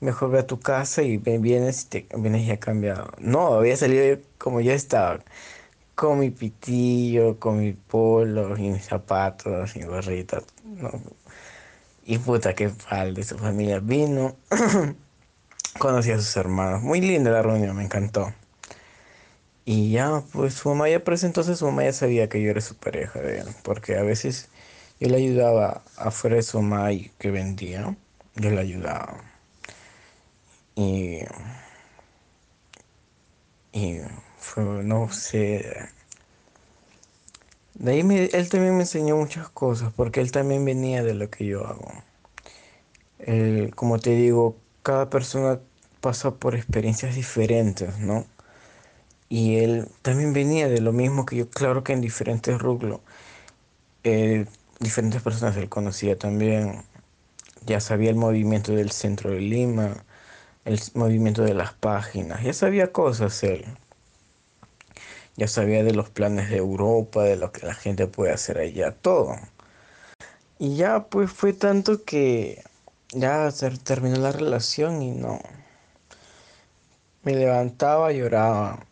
mejor 0.00 0.30
ve 0.30 0.40
a 0.40 0.46
tu 0.46 0.60
casa 0.60 1.02
y 1.02 1.16
vienes 1.18 1.84
y 1.84 1.86
te 1.88 2.06
vienes 2.16 2.46
ya 2.46 2.58
cambiado. 2.58 3.12
No, 3.18 3.54
había 3.54 3.76
salido 3.76 4.18
como 4.38 4.60
yo 4.60 4.72
estaba, 4.72 5.22
con 6.00 6.18
mi 6.18 6.30
pitillo, 6.30 7.38
con 7.38 7.60
mi 7.60 7.74
polo, 7.74 8.56
y 8.56 8.70
mis 8.70 8.86
zapatos, 8.86 9.76
y 9.76 9.82
gorrita. 9.82 10.40
No. 10.64 10.90
Y 12.06 12.16
puta, 12.16 12.54
qué 12.54 12.72
de 13.12 13.22
su 13.22 13.36
familia 13.36 13.80
vino. 13.80 14.34
Conocí 15.78 16.10
a 16.10 16.16
sus 16.16 16.34
hermanos. 16.38 16.80
Muy 16.80 17.02
linda 17.02 17.30
la 17.30 17.42
reunión, 17.42 17.76
me 17.76 17.84
encantó. 17.84 18.32
Y 19.66 19.90
ya, 19.90 20.22
pues 20.32 20.54
su 20.54 20.70
mamá 20.70 20.88
ya 20.88 21.04
presentó, 21.04 21.42
entonces 21.42 21.58
su 21.58 21.66
mamá 21.66 21.84
ya 21.84 21.92
sabía 21.92 22.30
que 22.30 22.40
yo 22.40 22.50
era 22.50 22.62
su 22.62 22.76
pareja 22.76 23.20
de 23.20 23.40
él, 23.40 23.48
porque 23.62 23.98
a 23.98 24.02
veces 24.02 24.48
yo 25.00 25.08
le 25.10 25.18
ayudaba 25.18 25.82
afuera 25.98 26.36
de 26.36 26.42
su 26.42 26.62
mamá 26.62 26.92
y 26.92 27.10
que 27.18 27.30
vendía, 27.30 27.94
yo 28.36 28.50
le 28.50 28.58
ayudaba. 28.58 29.18
Y, 30.76 31.18
y 33.72 34.00
no 34.56 35.10
sé, 35.12 35.88
de 37.74 37.92
ahí 37.92 38.30
él 38.32 38.48
también 38.48 38.74
me 38.76 38.82
enseñó 38.82 39.16
muchas 39.16 39.48
cosas, 39.48 39.92
porque 39.94 40.20
él 40.20 40.32
también 40.32 40.64
venía 40.64 41.02
de 41.02 41.14
lo 41.14 41.30
que 41.30 41.46
yo 41.46 41.66
hago. 41.66 41.90
como 43.74 43.98
te 43.98 44.10
digo, 44.10 44.56
cada 44.82 45.10
persona 45.10 45.60
pasa 46.00 46.34
por 46.36 46.54
experiencias 46.56 47.14
diferentes, 47.14 47.98
¿no? 47.98 48.26
y 49.30 49.58
él 49.58 49.88
también 50.02 50.32
venía 50.34 50.68
de 50.68 50.80
lo 50.82 50.92
mismo 50.92 51.24
que 51.24 51.36
yo, 51.36 51.48
claro 51.48 51.84
que 51.84 51.92
en 51.94 52.02
diferentes 52.02 52.58
rublos. 52.60 53.00
Eh, 54.04 54.46
diferentes 54.80 55.22
personas 55.22 55.56
él 55.56 55.68
conocía 55.68 56.18
también, 56.18 56.82
ya 57.64 57.80
sabía 57.80 58.10
el 58.10 58.16
movimiento 58.16 58.72
del 58.72 58.90
centro 58.90 59.30
de 59.30 59.40
Lima, 59.40 60.04
el 60.64 60.80
movimiento 60.94 61.42
de 61.42 61.54
las 61.54 61.74
páginas, 61.74 62.42
ya 62.42 62.52
sabía 62.52 62.92
cosas 62.92 63.42
él. 63.44 63.64
Ya 65.40 65.48
sabía 65.48 65.82
de 65.82 65.94
los 65.94 66.10
planes 66.10 66.50
de 66.50 66.58
Europa, 66.58 67.22
de 67.24 67.36
lo 67.36 67.50
que 67.50 67.66
la 67.66 67.72
gente 67.72 68.06
puede 68.06 68.30
hacer 68.30 68.58
allá, 68.58 68.92
todo. 68.92 69.36
Y 70.58 70.76
ya 70.76 71.04
pues 71.08 71.32
fue 71.32 71.54
tanto 71.54 72.04
que 72.04 72.62
ya 73.12 73.50
terminó 73.82 74.16
la 74.18 74.32
relación 74.32 75.00
y 75.00 75.12
no. 75.12 75.40
Me 77.22 77.34
levantaba, 77.34 78.12
lloraba 78.12 78.86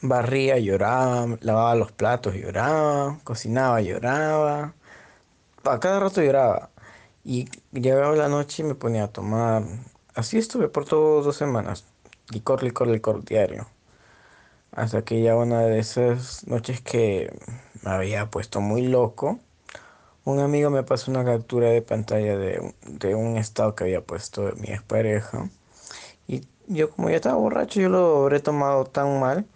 Barría, 0.00 0.58
lloraba, 0.58 1.36
lavaba 1.42 1.74
los 1.74 1.92
platos, 1.92 2.34
lloraba, 2.34 3.20
cocinaba, 3.22 3.82
lloraba. 3.82 4.74
A 5.64 5.78
cada 5.78 6.00
rato 6.00 6.22
lloraba. 6.22 6.70
Y 7.24 7.48
llegaba 7.72 8.16
la 8.16 8.28
noche 8.28 8.62
y 8.62 8.66
me 8.66 8.74
ponía 8.74 9.04
a 9.04 9.08
tomar. 9.12 9.64
Así 10.14 10.38
estuve 10.38 10.68
por 10.68 10.86
todas 10.86 11.26
dos 11.26 11.36
semanas. 11.36 11.84
Licor, 12.30 12.62
licor, 12.62 12.88
licor 12.88 13.24
diario. 13.24 13.68
Hasta 14.72 15.04
que 15.04 15.22
ya 15.22 15.36
una 15.36 15.60
de 15.62 15.78
esas 15.78 16.46
noches 16.46 16.80
que 16.80 17.30
me 17.82 17.90
había 17.90 18.30
puesto 18.30 18.60
muy 18.60 18.86
loco, 18.88 19.40
un 20.24 20.40
amigo 20.40 20.70
me 20.70 20.82
pasó 20.82 21.10
una 21.10 21.24
captura 21.24 21.68
de 21.68 21.82
pantalla 21.82 22.38
de, 22.38 22.74
de 22.86 23.14
un 23.14 23.36
estado 23.36 23.74
que 23.74 23.84
había 23.84 24.02
puesto 24.02 24.52
mi 24.56 24.68
expareja. 24.68 25.50
Y 26.28 26.42
yo 26.68 26.90
como 26.90 27.10
ya 27.10 27.16
estaba 27.16 27.36
borracho, 27.36 27.80
yo 27.80 27.88
lo 27.88 28.22
habré 28.22 28.40
tomado 28.40 28.84
tan 28.86 29.20
mal 29.20 29.46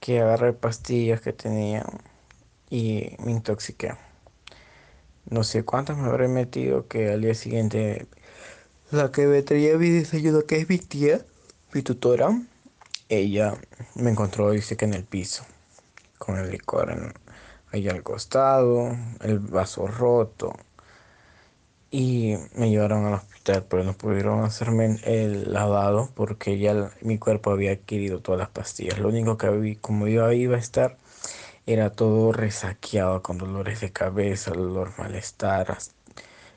que 0.00 0.20
agarré 0.20 0.52
pastillas 0.52 1.20
que 1.20 1.32
tenía 1.32 1.84
y 2.70 3.16
me 3.24 3.32
intoxiqué. 3.32 3.94
No 5.30 5.44
sé 5.44 5.64
cuántas 5.64 5.96
me 5.98 6.08
habré 6.08 6.28
metido 6.28 6.88
que 6.88 7.12
al 7.12 7.22
día 7.22 7.34
siguiente 7.34 8.06
la 8.90 9.10
que 9.12 9.26
me 9.26 9.42
traía 9.42 9.76
mi 9.78 9.90
desayuno, 9.90 10.42
que 10.46 10.58
es 10.58 10.68
mi 10.68 10.78
tía, 10.78 11.24
mi 11.72 11.82
tutora, 11.82 12.30
ella 13.12 13.54
me 13.94 14.10
encontró, 14.10 14.50
dice 14.50 14.76
que 14.76 14.86
en 14.86 14.94
el 14.94 15.04
piso, 15.04 15.44
con 16.18 16.38
el 16.38 16.50
licor 16.50 17.14
ahí 17.70 17.88
al 17.88 18.02
costado, 18.02 18.96
el 19.20 19.38
vaso 19.38 19.86
roto. 19.86 20.54
Y 21.90 22.36
me 22.54 22.70
llevaron 22.70 23.04
al 23.04 23.14
hospital, 23.14 23.66
pero 23.68 23.84
no 23.84 23.92
pudieron 23.92 24.44
hacerme 24.44 24.98
el 25.04 25.52
lavado 25.52 26.08
porque 26.14 26.58
ya 26.58 26.90
mi 27.02 27.18
cuerpo 27.18 27.50
había 27.50 27.72
adquirido 27.72 28.20
todas 28.20 28.38
las 28.38 28.48
pastillas. 28.48 28.98
Lo 28.98 29.08
único 29.08 29.36
que 29.36 29.50
vi, 29.50 29.76
como 29.76 30.08
yo 30.08 30.32
iba 30.32 30.56
a 30.56 30.60
estar, 30.60 30.96
era 31.66 31.90
todo 31.90 32.32
resaqueado 32.32 33.22
con 33.22 33.36
dolores 33.38 33.80
de 33.80 33.92
cabeza, 33.92 34.52
dolor, 34.52 34.92
malestar, 34.98 35.76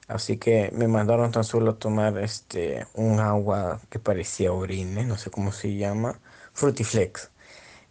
Así 0.07 0.37
que 0.37 0.71
me 0.73 0.87
mandaron 0.87 1.31
tan 1.31 1.43
solo 1.43 1.75
tomar 1.75 2.17
este 2.19 2.85
un 2.93 3.19
agua 3.19 3.81
que 3.89 3.99
parecía 3.99 4.53
orine, 4.53 5.05
no 5.05 5.17
sé 5.17 5.31
cómo 5.31 5.51
se 5.51 5.75
llama, 5.75 6.19
Frutiflex. 6.53 7.31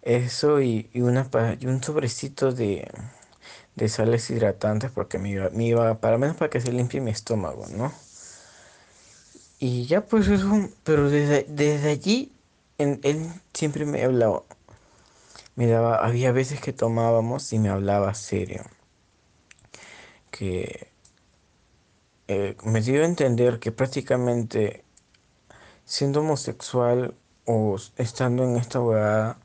Eso 0.03 0.61
y, 0.61 0.91
y, 0.93 1.01
un 1.03 1.83
sobrecito 1.83 2.53
de, 2.53 2.91
de 3.77 3.89
sales 3.89 4.31
hidratantes 4.31 4.91
porque 4.93 5.19
me 5.19 5.31
iba, 5.31 5.51
me 5.51 5.67
iba, 5.67 6.01
para 6.01 6.19
menos 6.19 6.37
para 6.37 6.51
que 6.51 6.61
se 6.61 6.73
limpie 6.73 7.01
mi 7.01 7.11
estómago, 7.11 7.67
¿no? 7.69 7.93
Y 9.59 9.87
ya 9.87 10.03
pues 10.03 10.29
eso, 10.29 10.69
pero 10.85 11.11
desde, 11.11 11.47
desde 11.49 11.91
allí 11.91 12.33
él 12.79 13.29
siempre 13.53 13.87
me 13.87 14.05
hablaba, 14.05 14.43
me 15.57 15.67
daba, 15.67 15.97
había 16.05 16.33
veces 16.33 16.61
que 16.61 16.73
tomábamos 16.73 17.53
y 17.53 17.59
me 17.59 17.69
hablaba 17.71 18.15
serio, 18.15 18.65
que 20.31 20.94
eh, 22.29 22.57
me 22.65 22.81
dio 22.81 23.03
a 23.03 23.07
entender 23.07 23.59
que 23.59 23.73
prácticamente 23.73 24.85
siendo 25.85 26.21
homosexual 26.21 27.15
o 27.45 27.77
estando 27.97 28.45
en 28.45 28.57
esta 28.57 28.81
huevada, 28.81 29.39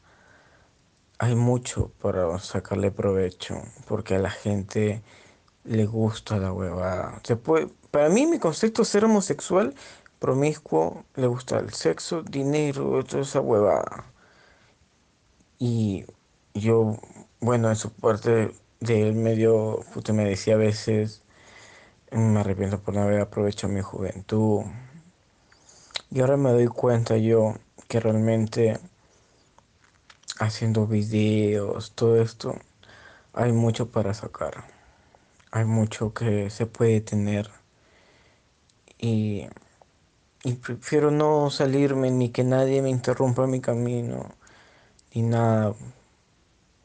hay 1.17 1.35
mucho 1.35 1.91
para 2.01 2.39
sacarle 2.39 2.91
provecho, 2.91 3.61
porque 3.87 4.15
a 4.15 4.19
la 4.19 4.29
gente 4.29 5.03
le 5.65 5.85
gusta 5.85 6.37
la 6.37 6.53
huevada. 6.53 7.19
Se 7.23 7.35
puede, 7.35 7.67
para 7.91 8.09
mí, 8.09 8.25
mi 8.25 8.39
concepto 8.39 8.85
ser 8.85 9.05
homosexual, 9.05 9.75
promiscuo, 10.19 11.03
le 11.15 11.27
gusta 11.27 11.59
el 11.59 11.73
sexo, 11.73 12.23
dinero, 12.23 13.03
toda 13.03 13.23
esa 13.23 13.41
huevada. 13.41 14.05
Y 15.59 16.05
yo, 16.53 16.97
bueno, 17.41 17.69
en 17.69 17.75
su 17.75 17.91
parte 17.91 18.51
de 18.79 19.09
él 19.09 19.15
medio, 19.15 19.81
puta, 19.93 20.13
me 20.13 20.23
decía 20.23 20.55
a 20.55 20.57
veces, 20.57 21.23
me 22.11 22.39
arrepiento 22.39 22.79
por 22.79 22.93
no 22.93 23.01
haber 23.01 23.21
aprovechado 23.21 23.73
mi 23.73 23.81
juventud. 23.81 24.63
Y 26.11 26.21
ahora 26.21 26.37
me 26.37 26.51
doy 26.51 26.67
cuenta 26.67 27.17
yo 27.17 27.55
que 27.87 27.99
realmente 27.99 28.79
haciendo 30.39 30.87
videos, 30.87 31.91
todo 31.93 32.21
esto, 32.21 32.55
hay 33.33 33.51
mucho 33.51 33.91
para 33.91 34.13
sacar. 34.13 34.65
Hay 35.51 35.65
mucho 35.65 36.13
que 36.13 36.49
se 36.49 36.65
puede 36.65 37.01
tener. 37.01 37.49
Y, 38.97 39.47
y 40.43 40.53
prefiero 40.53 41.11
no 41.11 41.49
salirme 41.49 42.11
ni 42.11 42.29
que 42.29 42.43
nadie 42.43 42.81
me 42.81 42.89
interrumpa 42.89 43.47
mi 43.47 43.61
camino, 43.61 44.33
ni 45.13 45.21
nada. 45.23 45.75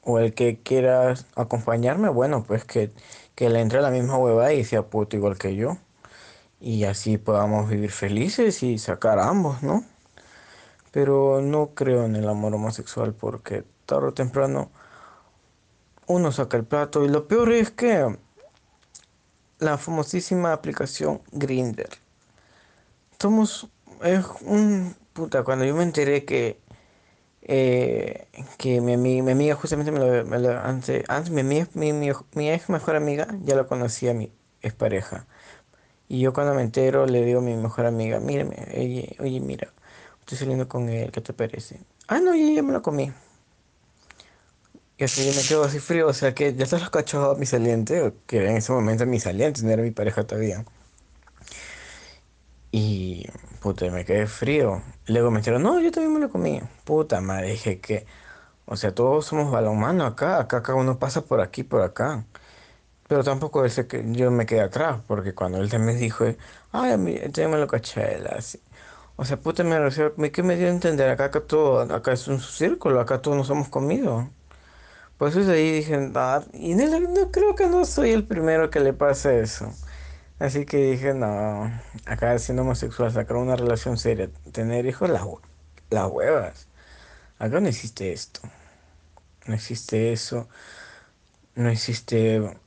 O 0.04 0.18
el 0.18 0.34
que 0.34 0.60
quiera 0.60 1.14
acompañarme, 1.36 2.08
bueno, 2.08 2.44
pues 2.44 2.64
que, 2.64 2.92
que 3.34 3.48
le 3.50 3.60
entre 3.60 3.80
la 3.82 3.90
misma 3.90 4.18
huevada 4.18 4.52
y 4.52 4.64
sea 4.64 4.82
puto 4.82 5.16
igual 5.16 5.38
que 5.38 5.56
yo. 5.56 5.78
Y 6.60 6.84
así 6.84 7.18
podamos 7.18 7.68
vivir 7.68 7.90
felices 7.90 8.62
y 8.62 8.78
sacar 8.78 9.18
a 9.18 9.28
ambos, 9.28 9.62
¿no? 9.62 9.84
Pero 10.92 11.40
no 11.42 11.74
creo 11.74 12.04
en 12.04 12.16
el 12.16 12.28
amor 12.28 12.54
homosexual 12.54 13.14
porque 13.14 13.64
tarde 13.86 14.08
o 14.08 14.14
temprano 14.14 14.70
uno 16.06 16.32
saca 16.32 16.56
el 16.56 16.64
plato. 16.64 17.04
Y 17.04 17.08
lo 17.08 17.26
peor 17.28 17.52
es 17.52 17.70
que 17.70 18.16
la 19.58 19.78
famosísima 19.78 20.52
aplicación 20.52 21.22
Grinder. 21.32 21.90
Somos. 23.18 23.68
Es 24.02 24.24
un. 24.42 24.96
Puta, 25.12 25.44
cuando 25.44 25.64
yo 25.64 25.74
me 25.74 25.82
enteré 25.82 26.24
que. 26.24 26.60
Eh, 27.46 28.26
que 28.56 28.80
mi, 28.80 28.94
amiga, 28.94 29.22
mi 29.22 29.32
amiga 29.32 29.54
justamente 29.54 29.92
me 29.92 29.98
lo, 29.98 30.24
me 30.24 30.38
lo 30.38 30.58
antes, 30.58 31.04
antes 31.08 31.30
mi, 31.30 31.42
mi, 31.42 31.64
mi, 31.74 31.92
mi, 31.92 32.50
ex 32.50 32.70
mejor 32.70 32.96
amiga 32.96 33.28
ya 33.44 33.54
lo 33.54 33.66
conocía 33.66 34.14
mi 34.14 34.32
expareja 34.62 35.26
y 36.08 36.20
yo 36.20 36.32
cuando 36.32 36.54
me 36.54 36.62
entero 36.62 37.04
le 37.04 37.22
digo 37.22 37.40
a 37.40 37.42
mi 37.42 37.54
mejor 37.54 37.84
amiga 37.84 38.18
mírame 38.18 38.56
oye, 38.74 39.14
oye 39.20 39.40
mira 39.40 39.68
estoy 40.24 40.38
saliendo 40.38 40.68
con 40.68 40.88
él, 40.88 41.12
¿qué 41.12 41.20
te 41.20 41.34
parece? 41.34 41.80
Ah, 42.08 42.18
no, 42.18 42.34
ya, 42.34 42.50
ya 42.50 42.62
me 42.62 42.72
lo 42.72 42.80
comí. 42.82 43.12
Y 44.96 45.04
así 45.04 45.26
yo 45.26 45.34
me 45.34 45.46
quedo 45.46 45.64
así 45.64 45.80
frío, 45.80 46.06
o 46.06 46.12
sea 46.14 46.34
que 46.34 46.54
ya 46.54 46.66
se 46.66 46.78
los 46.78 46.88
cachó 46.88 47.32
a 47.32 47.34
mi 47.34 47.46
saliente, 47.46 48.14
que 48.26 48.48
en 48.48 48.56
ese 48.56 48.72
momento 48.72 49.04
mi 49.06 49.20
saliente, 49.20 49.62
no 49.62 49.70
era 49.70 49.82
mi 49.82 49.90
pareja 49.90 50.24
todavía. 50.24 50.64
Y 52.76 53.28
puta, 53.60 53.88
me 53.90 54.04
quedé 54.04 54.26
frío. 54.26 54.82
Luego 55.06 55.30
me 55.30 55.38
dijeron, 55.38 55.62
no, 55.62 55.80
yo 55.80 55.92
también 55.92 56.12
me 56.12 56.18
lo 56.20 56.28
comí. 56.30 56.60
Puta 56.84 57.20
madre, 57.20 57.50
dije 57.52 57.80
que, 57.80 58.04
o 58.66 58.76
sea, 58.76 58.92
todos 58.94 59.26
somos 59.26 59.52
balonmano 59.52 60.04
acá, 60.06 60.40
acá 60.40 60.62
cada 60.62 60.78
uno 60.78 60.98
pasa 60.98 61.22
por 61.24 61.40
aquí, 61.40 61.62
por 61.62 61.82
acá. 61.82 62.26
Pero 63.08 63.24
tampoco 63.24 63.64
ese 63.64 63.86
que 63.86 64.04
yo 64.12 64.30
me 64.32 64.46
quedé 64.46 64.62
atrás, 64.62 65.00
porque 65.08 65.34
cuando 65.34 65.58
él 65.60 65.70
también 65.70 65.98
dijo, 66.00 66.24
ay, 66.72 66.92
a 66.92 66.96
mí, 66.98 67.18
yo 67.32 67.48
me 67.48 67.58
lo 67.58 67.68
caché, 67.68 68.16
así. 68.36 68.60
O 69.16 69.24
sea, 69.24 69.38
puta, 69.40 69.64
me, 69.64 69.78
me, 70.16 70.32
¿qué 70.32 70.42
me 70.42 70.56
dio 70.56 70.68
a 70.68 70.70
entender? 70.70 71.10
Acá, 71.10 71.26
acá 71.26 71.40
todo, 71.46 71.80
acá 71.94 72.12
es 72.12 72.28
un 72.28 72.40
círculo, 72.40 73.00
acá 73.00 73.22
todos 73.22 73.36
nos 73.36 73.50
hemos 73.50 73.68
comido. 73.68 74.30
Pues 75.18 75.34
desde 75.34 75.54
ahí 75.54 75.72
dije, 75.72 76.10
ah, 76.16 76.42
y 76.52 76.74
no, 76.74 77.00
no, 77.00 77.30
creo 77.30 77.54
que 77.54 77.66
no 77.68 77.84
soy 77.84 78.10
el 78.12 78.26
primero 78.26 78.70
que 78.70 78.80
le 78.80 78.92
pasa 78.92 79.34
eso. 79.34 79.72
Así 80.38 80.66
que 80.66 80.78
dije, 80.78 81.14
no, 81.14 81.70
acá 82.06 82.38
siendo 82.38 82.62
homosexual, 82.62 83.12
sacar 83.12 83.36
una 83.36 83.56
relación 83.56 83.96
seria, 83.98 84.30
tener 84.52 84.84
hijos, 84.86 85.08
las, 85.08 85.22
las 85.90 86.10
huevas. 86.10 86.68
Acá 87.38 87.60
no 87.60 87.68
existe 87.68 88.12
esto. 88.12 88.40
No 89.46 89.54
existe 89.54 90.12
eso. 90.12 90.48
No 91.54 91.68
existe 91.68 92.58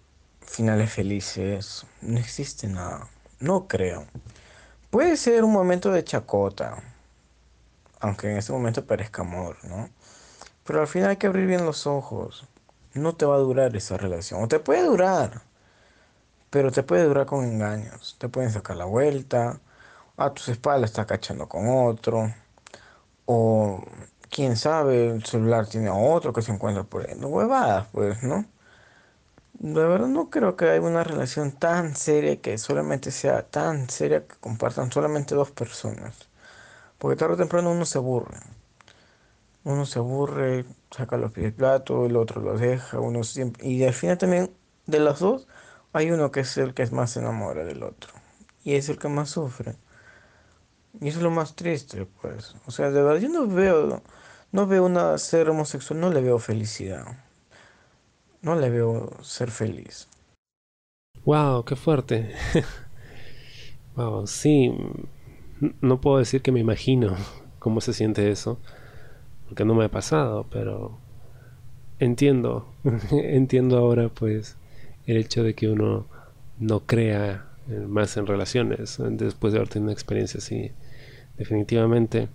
finales 0.41 0.91
felices. 0.91 1.86
No 2.01 2.19
existe 2.19 2.67
nada. 2.67 3.08
No 3.39 3.67
creo. 3.67 4.06
Puede 4.89 5.17
ser 5.17 5.43
un 5.43 5.51
momento 5.51 5.91
de 5.91 6.03
chacota, 6.03 6.82
aunque 7.99 8.32
en 8.32 8.38
ese 8.38 8.53
momento 8.53 8.86
parezca 8.86 9.21
amor, 9.21 9.58
¿no? 9.65 9.89
Pero 10.65 10.82
al 10.82 10.88
final 10.88 11.10
hay 11.12 11.17
que 11.17 11.27
abrir 11.27 11.47
bien 11.47 11.65
los 11.65 11.88
ojos. 11.88 12.45
No 12.93 13.15
te 13.15 13.25
va 13.25 13.36
a 13.36 13.39
durar 13.39 13.75
esa 13.75 13.97
relación. 13.97 14.43
O 14.43 14.47
te 14.47 14.60
puede 14.60 14.84
durar, 14.84 15.41
pero 16.50 16.72
te 16.72 16.84
puede 16.84 17.06
durar 17.06 17.26
con 17.26 17.46
engaños. 17.46 18.16
Te 18.20 18.30
pueden 18.30 18.52
sacar 18.52 18.78
la 18.78 18.86
vuelta, 18.86 19.60
a 20.18 20.34
tus 20.34 20.50
espaldas 20.50 20.92
está 20.92 21.06
cachando 21.06 21.48
con 21.48 21.68
otro, 21.70 22.34
o 23.26 23.84
quién 24.30 24.58
sabe, 24.58 25.10
el 25.12 25.26
celular 25.26 25.68
tiene 25.68 25.90
otro 25.90 26.34
que 26.34 26.42
se 26.42 26.52
encuentra 26.52 26.84
por 26.84 27.08
ahí. 27.08 27.16
No 27.18 27.28
huevadas, 27.28 27.88
pues, 27.92 28.24
¿no? 28.24 28.46
De 29.60 29.86
verdad 29.86 30.08
no 30.08 30.30
creo 30.30 30.56
que 30.56 30.70
haya 30.70 30.82
una 30.82 31.04
relación 31.04 31.52
tan 31.52 31.96
seria 31.96 32.40
que 32.42 32.58
solamente 32.58 33.12
sea 33.12 33.44
tan 33.44 33.90
seria 33.90 34.28
que 34.28 34.36
compartan 34.40 34.92
solamente 34.92 35.36
dos 35.36 35.52
personas. 35.52 36.30
Porque 37.00 37.18
tarde 37.18 37.36
o 37.36 37.38
temprano 37.38 37.72
uno 37.72 37.86
se 37.86 37.98
aburre. 37.98 38.38
Uno 39.64 39.86
se 39.86 40.00
aburre, 40.00 40.66
saca 40.92 41.18
los 41.18 41.32
pies 41.32 41.46
del 41.46 41.54
plato, 41.54 42.06
el 42.06 42.16
otro 42.16 42.42
los 42.42 42.60
deja, 42.60 43.00
uno 43.00 43.24
siempre... 43.24 43.68
Y 43.68 43.84
al 43.84 43.94
final 43.94 44.18
también 44.18 44.52
de 44.86 45.00
los 45.00 45.20
dos 45.20 45.48
hay 45.93 46.12
uno 46.12 46.32
que 46.32 46.41
es 46.41 46.58
el 46.58 46.73
que 46.73 46.86
más 46.88 47.12
se 47.12 47.19
enamora 47.19 47.63
del 47.63 47.84
otro. 47.84 48.13
Y 48.63 48.76
es 48.76 48.89
el 48.89 49.00
que 49.00 49.08
más 49.08 49.30
sufre. 49.30 49.76
Y 51.00 51.08
es 51.10 51.17
lo 51.17 51.32
más 51.32 51.56
triste, 51.56 52.08
pues. 52.21 52.56
O 52.65 52.71
sea, 52.71 52.91
de 52.91 53.02
verdad 53.02 53.19
yo 53.21 53.30
no 53.30 53.47
veo, 53.47 54.02
no 54.52 54.67
veo 54.67 54.86
una 54.86 55.17
ser 55.17 55.50
homosexual, 55.50 56.00
no 56.00 56.10
le 56.12 56.21
veo 56.21 56.39
felicidad 56.39 57.06
no 58.41 58.56
le 58.56 58.69
veo 58.69 59.12
ser 59.21 59.52
feliz. 59.52 60.08
Wow, 61.26 61.65
qué 61.65 61.76
fuerte. 61.76 62.34
wow, 63.95 64.26
sí. 64.28 64.73
No 65.82 66.00
puedo 66.00 66.19
decir 66.19 66.41
que 66.41 66.52
me 66.52 66.60
imagino 66.60 67.15
cómo 67.60 67.82
se 67.82 67.93
siente 67.93 68.32
eso, 68.32 68.60
porque 69.47 69.65
no 69.65 69.76
me 69.76 69.86
ha 69.86 69.91
pasado, 69.91 70.45
pero 70.50 70.97
entiendo, 72.00 72.73
entiendo 73.12 73.78
ahora 73.78 74.10
pues 74.10 74.56
el 75.08 75.17
hecho 75.17 75.43
de 75.43 75.56
que 75.56 75.67
uno 75.70 76.06
no 76.60 76.82
crea 76.82 77.48
más 77.88 78.15
en 78.17 78.28
relaciones 78.28 78.98
después 79.10 79.54
de 79.54 79.60
haber 79.60 79.70
tenido 79.70 79.88
una 79.88 79.93
experiencia 79.93 80.38
así, 80.38 80.72
definitivamente. 81.38 82.30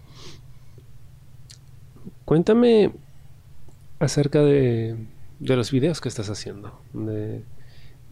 Cuéntame 2.25 2.93
acerca 4.01 4.43
de, 4.43 4.97
de 5.43 5.57
los 5.57 5.73
videos 5.73 6.01
que 6.01 6.09
estás 6.09 6.31
haciendo, 6.31 6.81
de, 6.93 7.43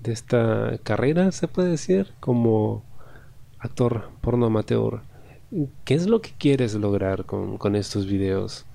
esta 0.05 0.79
carrera, 0.83 1.31
se 1.31 1.47
puede 1.47 1.71
decir, 1.71 2.09
como 2.19 2.83
actor 3.61 4.09
porno 4.21 4.47
amateur. 4.47 5.03
¿Qué 5.85 5.95
es 5.95 6.09
lo 6.09 6.21
que 6.21 6.33
quieres 6.37 6.75
lograr 6.75 7.27
con, 7.27 7.77
estos 7.77 8.07
videos? 8.07 8.67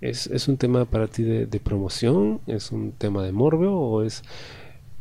¿Es, 0.00 0.46
un 0.46 0.56
tema 0.56 0.84
para 0.84 1.08
ti 1.08 1.24
de, 1.24 1.60
promoción? 1.60 2.40
¿Es 2.46 2.70
un 2.70 2.92
tema 2.92 3.24
de 3.24 3.32
morbo? 3.32 3.90
¿O 3.90 4.02
es, 4.02 4.22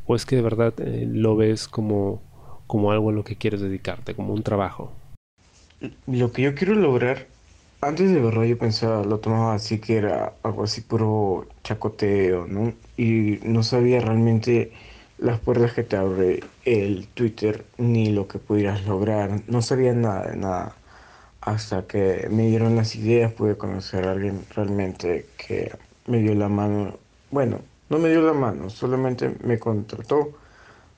o 0.06 0.16
es 0.16 0.26
que 0.26 0.36
de 0.36 0.42
verdad 0.42 0.74
eh, 0.80 1.08
lo 1.08 1.36
ves 1.36 1.68
como, 1.68 2.22
como 2.68 2.92
algo 2.92 3.10
a 3.10 3.14
lo 3.14 3.24
que 3.24 3.36
quieres 3.36 3.62
dedicarte, 3.62 4.16
como 4.16 4.34
un 4.34 4.44
trabajo? 4.44 4.92
Lo 6.08 6.32
que 6.32 6.42
yo 6.42 6.56
quiero 6.56 6.76
lograr 6.76 7.28
antes 7.86 8.12
de 8.12 8.20
verlo 8.20 8.44
yo 8.46 8.58
pensaba, 8.58 9.04
lo 9.04 9.20
tomaba 9.20 9.54
así 9.54 9.80
que 9.80 9.98
era 9.98 10.34
algo 10.44 10.64
así 10.64 10.82
puro 10.82 11.48
chacoteo, 11.64 12.48
¿no? 12.48 12.74
Y 12.98 13.40
no 13.44 13.62
sabía 13.62 14.00
realmente 14.00 14.72
las 15.20 15.40
puertas 15.40 15.74
que 15.74 15.84
te 15.84 15.96
abre 15.96 16.40
el 16.66 17.08
Twitter 17.10 17.64
ni 17.78 18.12
lo 18.12 18.28
que 18.28 18.40
pudieras 18.40 18.86
lograr. 18.88 19.42
No 19.48 19.62
sabía 19.62 19.94
nada 19.94 20.32
de 20.32 20.38
nada. 20.38 20.76
Hasta 21.42 21.86
que 21.86 22.28
me 22.32 22.48
dieron 22.48 22.76
las 22.76 22.96
ideas 22.96 23.32
pude 23.34 23.56
conocer 23.56 24.08
a 24.08 24.14
alguien 24.14 24.44
realmente 24.56 25.28
que 25.38 25.72
me 26.08 26.20
dio 26.20 26.34
la 26.34 26.50
mano. 26.50 26.98
Bueno, 27.30 27.60
no 27.90 28.00
me 28.00 28.10
dio 28.10 28.22
la 28.22 28.34
mano, 28.34 28.70
solamente 28.70 29.36
me 29.44 29.60
contrató 29.60 30.32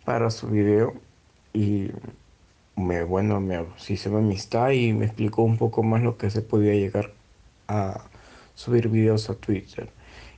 para 0.05 0.29
su 0.29 0.47
video 0.47 0.93
y 1.53 1.91
me, 2.75 3.03
bueno, 3.03 3.41
me 3.41 3.65
hizo 3.88 4.09
una 4.09 4.19
amistad 4.19 4.71
y 4.71 4.93
me 4.93 5.05
explicó 5.05 5.43
un 5.43 5.57
poco 5.57 5.83
más 5.83 6.01
lo 6.01 6.17
que 6.17 6.29
se 6.29 6.41
podía 6.41 6.73
llegar 6.73 7.13
a 7.67 8.05
subir 8.55 8.89
videos 8.89 9.29
a 9.29 9.35
Twitter. 9.35 9.89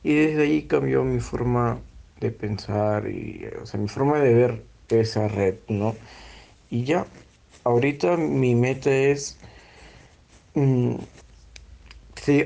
Y 0.03 0.13
desde 0.15 0.43
ahí 0.43 0.63
cambió 0.63 1.03
mi 1.03 1.19
forma 1.19 1.79
de 2.19 2.31
pensar 2.31 3.07
y, 3.09 3.45
o 3.61 3.65
sea, 3.65 3.79
mi 3.79 3.87
forma 3.87 4.19
de 4.19 4.33
ver 4.33 4.63
esa 4.89 5.27
red, 5.27 5.55
¿no? 5.67 5.95
Y 6.69 6.83
ya, 6.83 7.05
ahorita 7.63 8.17
mi 8.17 8.55
meta 8.55 8.91
es 8.91 9.37
mm, 10.55 10.95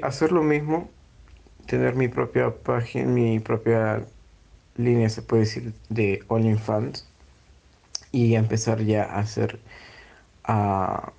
hacer 0.02 0.32
lo 0.32 0.44
mismo, 0.44 0.90
tener 1.74 1.96
mi 1.96 2.08
propia 2.08 2.52
página, 2.52 3.08
mi 3.08 3.40
propia 3.40 4.06
línea, 4.78 5.10
se 5.10 5.24
puede 5.24 5.42
decir, 5.42 5.74
de 5.90 6.24
OnlyFans 6.28 7.10
y 8.12 8.36
empezar 8.36 8.84
ya 8.84 9.06
a 9.06 9.20
hacer, 9.20 9.60
a, 10.44 11.12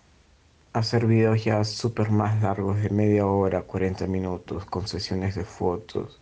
hacer 0.73 1.07
videos 1.07 1.45
ya 1.45 1.65
súper 1.65 2.11
más 2.11 2.41
largos 2.41 2.81
de 2.81 2.91
media 2.91 3.27
hora, 3.27 3.63
40 3.63 4.07
minutos, 4.07 4.65
con 4.67 4.87
sesiones 4.87 5.35
de 5.35 5.45
fotos, 5.45 6.21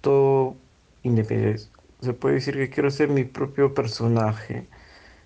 todo 0.00 0.54
independiente. 1.02 1.64
Se 2.00 2.12
puede 2.12 2.36
decir 2.36 2.54
que 2.54 2.70
quiero 2.70 2.92
ser 2.92 3.08
mi 3.08 3.24
propio 3.24 3.74
personaje, 3.74 4.68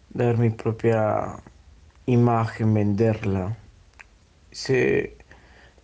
dar 0.09 0.39
mi 0.39 0.49
propia 0.49 1.37
imagen, 2.07 2.73
venderla. 2.73 3.59
eso 4.51 4.73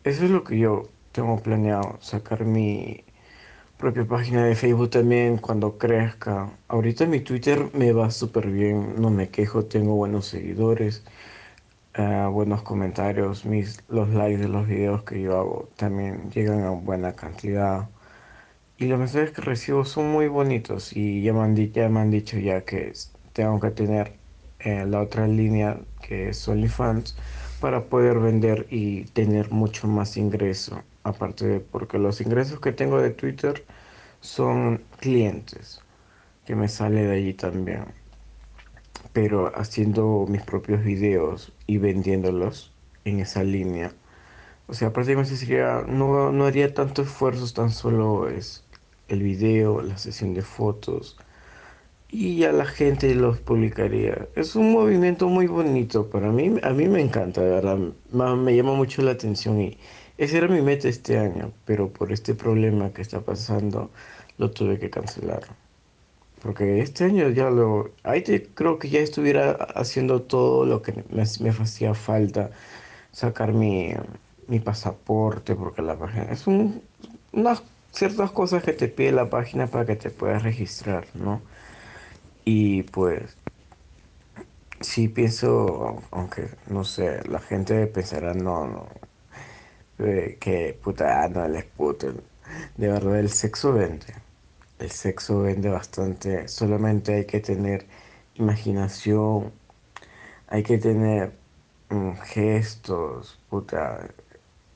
es 0.02 0.30
lo 0.30 0.44
que 0.44 0.58
yo 0.58 0.93
tengo 1.14 1.38
planeado, 1.40 1.98
sacar 2.02 2.44
mi 2.44 3.04
propia 3.78 4.04
página 4.06 4.44
de 4.46 4.56
Facebook 4.56 4.90
también 4.90 5.38
cuando 5.38 5.78
crezca. 5.78 6.50
Ahorita 6.68 7.06
mi 7.06 7.20
Twitter 7.20 7.70
me 7.74 7.92
va 7.92 8.10
súper 8.10 8.48
bien, 8.50 9.00
no 9.00 9.10
me 9.10 9.28
quejo, 9.30 9.64
tengo 9.66 9.94
buenos 9.96 10.26
seguidores, 10.26 11.04
eh, 11.94 12.26
buenos 12.32 12.62
comentarios, 12.62 13.44
mis, 13.46 13.82
los 13.88 14.08
likes 14.10 14.38
de 14.42 14.48
los 14.48 14.66
videos 14.66 15.04
que 15.04 15.20
yo 15.22 15.38
hago 15.38 15.68
también 15.76 16.30
llegan 16.32 16.64
a 16.64 16.70
buena 16.70 17.14
cantidad. 17.14 17.88
Y 18.78 18.86
los 18.86 18.98
mensajes 18.98 19.32
que 19.32 19.42
recibo 19.42 19.84
son 19.84 20.10
muy 20.12 20.28
bonitos 20.28 20.96
y 20.96 21.22
ya 21.22 21.32
me 21.32 21.40
han, 21.42 21.56
ya 21.56 21.88
me 21.88 22.00
han 22.00 22.10
dicho 22.10 22.38
ya 22.38 22.64
que 22.64 22.92
tengo 23.32 23.60
que 23.60 23.70
tener 23.70 24.18
eh, 24.60 24.84
la 24.86 25.00
otra 25.02 25.28
línea 25.28 25.78
que 26.02 26.30
es 26.30 26.48
OnlyFans 26.48 27.16
para 27.64 27.86
poder 27.86 28.18
vender 28.18 28.66
y 28.68 29.04
tener 29.04 29.50
mucho 29.50 29.88
más 29.88 30.18
ingreso. 30.18 30.82
Aparte 31.02 31.46
de 31.46 31.60
porque 31.60 31.98
los 31.98 32.20
ingresos 32.20 32.60
que 32.60 32.72
tengo 32.72 33.00
de 33.00 33.08
Twitter 33.08 33.64
son 34.20 34.82
clientes 35.00 35.80
que 36.44 36.56
me 36.56 36.68
sale 36.68 37.06
de 37.06 37.16
allí 37.16 37.32
también. 37.32 37.86
Pero 39.14 39.50
haciendo 39.56 40.26
mis 40.28 40.42
propios 40.42 40.84
videos 40.84 41.54
y 41.66 41.78
vendiéndolos 41.78 42.70
en 43.06 43.20
esa 43.20 43.42
línea. 43.42 43.94
O 44.66 44.74
sea, 44.74 44.92
prácticamente 44.92 45.34
sería, 45.34 45.86
no, 45.88 46.32
no 46.32 46.44
haría 46.44 46.74
tanto 46.74 47.00
esfuerzo, 47.00 47.50
tan 47.54 47.70
solo 47.70 48.28
es 48.28 48.62
el 49.08 49.22
video, 49.22 49.80
la 49.80 49.96
sesión 49.96 50.34
de 50.34 50.42
fotos 50.42 51.16
y 52.14 52.36
ya 52.36 52.52
la 52.52 52.64
gente 52.64 53.12
los 53.16 53.40
publicaría. 53.40 54.28
Es 54.36 54.54
un 54.54 54.72
movimiento 54.72 55.28
muy 55.28 55.48
bonito 55.48 56.08
para 56.08 56.30
mí, 56.30 56.54
a 56.62 56.70
mí 56.70 56.86
me 56.86 57.00
encanta, 57.00 57.40
de 57.40 57.50
verdad, 57.50 57.76
me 58.36 58.54
llama 58.56 58.74
mucho 58.74 59.02
la 59.02 59.10
atención 59.12 59.60
y 59.60 59.76
ese 60.16 60.38
era 60.38 60.46
mi 60.46 60.62
meta 60.62 60.88
este 60.88 61.18
año, 61.18 61.50
pero 61.64 61.88
por 61.88 62.12
este 62.12 62.34
problema 62.34 62.92
que 62.92 63.02
está 63.02 63.20
pasando 63.20 63.90
lo 64.38 64.50
tuve 64.52 64.78
que 64.78 64.90
cancelar. 64.90 65.42
Porque 66.40 66.80
este 66.80 67.04
año 67.04 67.30
ya 67.30 67.50
lo... 67.50 67.90
Ahí 68.04 68.22
creo 68.54 68.78
que 68.78 68.90
ya 68.90 69.00
estuviera 69.00 69.52
haciendo 69.74 70.22
todo 70.22 70.66
lo 70.66 70.82
que 70.82 70.92
me, 70.92 71.24
me 71.40 71.50
hacía 71.50 71.94
falta. 71.94 72.50
Sacar 73.12 73.52
mi, 73.54 73.94
mi 74.48 74.60
pasaporte, 74.60 75.54
porque 75.56 75.82
la 75.82 75.96
página 75.98 76.24
es 76.30 76.46
un, 76.46 76.82
una 77.32 77.56
ciertas 77.92 78.30
cosas 78.32 78.62
que 78.62 78.72
te 78.72 78.88
pide 78.88 79.12
la 79.12 79.30
página 79.30 79.66
para 79.68 79.86
que 79.86 79.96
te 79.96 80.10
puedas 80.10 80.42
registrar, 80.42 81.06
¿no? 81.14 81.40
Y 82.45 82.82
pues, 82.84 83.36
sí 84.80 85.09
pienso, 85.09 86.03
aunque 86.11 86.49
no 86.68 86.84
sé, 86.84 87.22
la 87.28 87.40
gente 87.40 87.86
pensará, 87.86 88.34
no, 88.34 88.66
no, 88.66 88.86
eh, 89.99 90.36
que 90.40 90.78
puta, 90.82 91.24
ah, 91.24 91.28
no, 91.28 91.47
les 91.49 91.64
puto. 91.64 92.12
De 92.76 92.88
verdad, 92.88 93.18
el 93.20 93.30
sexo 93.30 93.72
vende. 93.72 94.07
El 94.78 94.90
sexo 94.90 95.42
vende 95.42 95.70
bastante. 95.70 96.49
Solamente 96.49 97.14
hay 97.14 97.24
que 97.26 97.40
tener 97.40 97.86
imaginación, 98.34 99.53
hay 100.49 100.62
que 100.62 100.78
tener 100.78 101.32
mm, 101.90 102.12
gestos, 102.24 103.38
puta, 103.51 104.09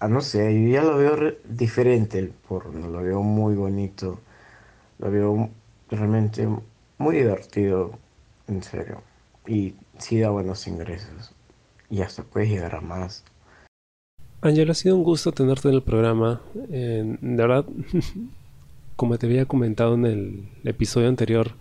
Ah, 0.01 0.07
no 0.09 0.21
sé, 0.21 0.39
yo 0.55 0.69
ya 0.69 0.83
lo 0.85 0.97
veo 0.97 1.17
diferente 1.49 2.19
el 2.19 2.29
porno, 2.31 2.89
lo 2.89 3.03
veo 3.03 3.21
muy 3.23 3.57
bonito, 3.57 4.21
lo 4.99 5.11
veo 5.11 5.51
realmente 5.91 6.49
muy 6.99 7.17
divertido, 7.17 7.99
en 8.47 8.63
serio. 8.63 9.03
Y 9.47 9.75
sí 9.99 10.21
da 10.21 10.31
buenos 10.31 10.67
ingresos. 10.67 11.33
Y 11.91 12.03
hasta 12.03 12.23
puedes 12.23 12.51
llegar 12.51 12.75
a 12.75 12.81
más. 12.81 13.25
Ángel, 14.41 14.71
ha 14.71 14.75
sido 14.75 14.97
un 14.97 15.05
gusto 15.05 15.33
tenerte 15.33 15.69
en 15.69 15.75
el 15.75 15.83
programa. 15.83 16.43
de 16.55 17.17
verdad, 17.21 17.65
como 18.97 19.19
te 19.19 19.27
había 19.27 19.47
comentado 19.47 19.95
en 19.95 20.07
el 20.07 20.49
episodio 20.65 21.09
anterior, 21.09 21.53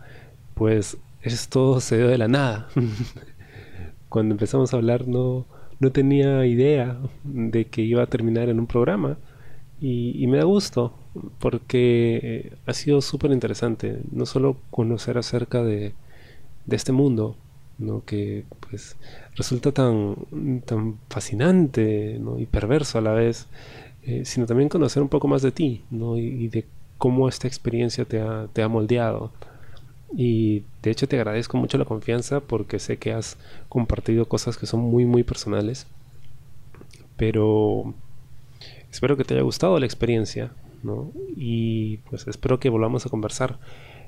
pues 0.54 0.98
esto 1.22 1.80
se 1.80 1.98
dio 1.98 2.08
de 2.08 2.18
la 2.18 2.28
nada. 2.28 2.68
Cuando 4.10 4.34
empezamos 4.34 4.74
a 4.74 4.78
hablar 4.78 5.08
no 5.08 5.46
no 5.80 5.92
tenía 5.92 6.46
idea 6.46 6.98
de 7.24 7.66
que 7.66 7.82
iba 7.82 8.04
a 8.04 8.08
terminar 8.08 8.50
en 8.50 8.60
un 8.60 8.68
programa 8.68 9.18
y, 9.80 10.26
me 10.28 10.38
da 10.38 10.44
gusto 10.44 10.97
porque 11.39 12.20
eh, 12.24 12.53
ha 12.65 12.74
sido 12.74 13.01
súper 13.01 13.32
interesante 13.32 13.99
no 14.11 14.26
solo 14.26 14.57
conocer 14.72 15.18
acerca 15.18 15.63
de, 15.63 15.93
este 16.70 16.91
mundo 16.91 17.38
¿no? 17.78 18.03
que 18.05 18.43
pues 18.70 18.97
resulta 19.36 19.72
tan, 19.72 20.15
tan 20.65 20.97
fascinante 21.09 22.20
y 22.38 22.45
perverso 22.45 22.97
a 22.97 23.01
la 23.01 23.11
vez 23.11 23.47
eh, 24.03 24.24
sino 24.26 24.45
también 24.45 24.70
conocer 24.70 25.01
un 25.01 25.09
poco 25.09 25.28
más 25.28 25.41
de 25.41 25.51
ti 25.51 25.84
¿no? 25.91 26.18
y, 26.18 26.47
de 26.49 26.65
cómo 26.97 27.30
esta 27.30 27.47
experiencia 27.47 28.05
te 28.05 28.20
ha, 28.20 28.47
te 28.51 28.63
ha 28.63 28.68
moldeado 28.68 29.32
y 30.15 30.63
de 30.82 30.91
hecho 30.91 31.07
te 31.07 31.18
agradezco 31.18 31.57
mucho 31.57 31.78
la 31.78 31.86
confianza 31.86 32.39
porque 32.39 32.80
sé 32.80 32.97
que 32.97 33.13
has 33.13 33.38
compartido 33.70 34.28
cosas 34.28 34.57
que 34.57 34.65
son 34.65 34.80
muy 34.82 35.05
muy 35.05 35.24
personales. 35.24 35.88
Pero 37.18 37.93
espero 38.91 39.18
que 39.18 39.24
te 39.24 39.34
haya 39.34 39.43
gustado 39.43 39.80
la 39.80 39.86
experiencia, 39.86 40.51
¿no? 40.84 41.11
Y 41.36 41.97
pues 42.09 42.28
espero 42.28 42.59
que 42.59 42.69
volvamos 42.69 43.05
a 43.05 43.09
conversar 43.09 43.59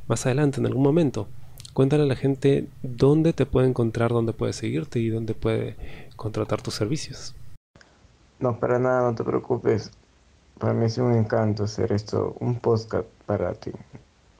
más 0.08 0.26
adelante 0.26 0.60
en 0.60 0.66
algún 0.66 0.84
momento. 0.84 1.28
Cuéntale 1.74 2.04
a 2.04 2.08
la 2.08 2.16
gente 2.16 2.68
dónde 2.82 3.34
te 3.34 3.46
puede 3.46 3.68
encontrar, 3.68 4.12
dónde 4.12 4.34
puede 4.34 4.54
seguirte 4.54 5.00
y 5.00 5.10
dónde 5.10 5.34
puede 5.34 5.76
contratar 6.16 6.62
tus 6.62 6.74
servicios. 6.74 7.36
No, 8.40 8.60
para 8.60 8.80
nada, 8.80 9.10
no 9.10 9.16
te 9.16 9.24
preocupes. 9.24 9.92
Para 10.58 10.74
mí 10.74 10.86
es 10.86 10.98
un 10.98 11.14
encanto 11.14 11.64
hacer 11.64 11.92
esto, 11.92 12.36
un 12.40 12.60
podcast 12.60 13.08
para 13.26 13.54
ti. 13.54 13.72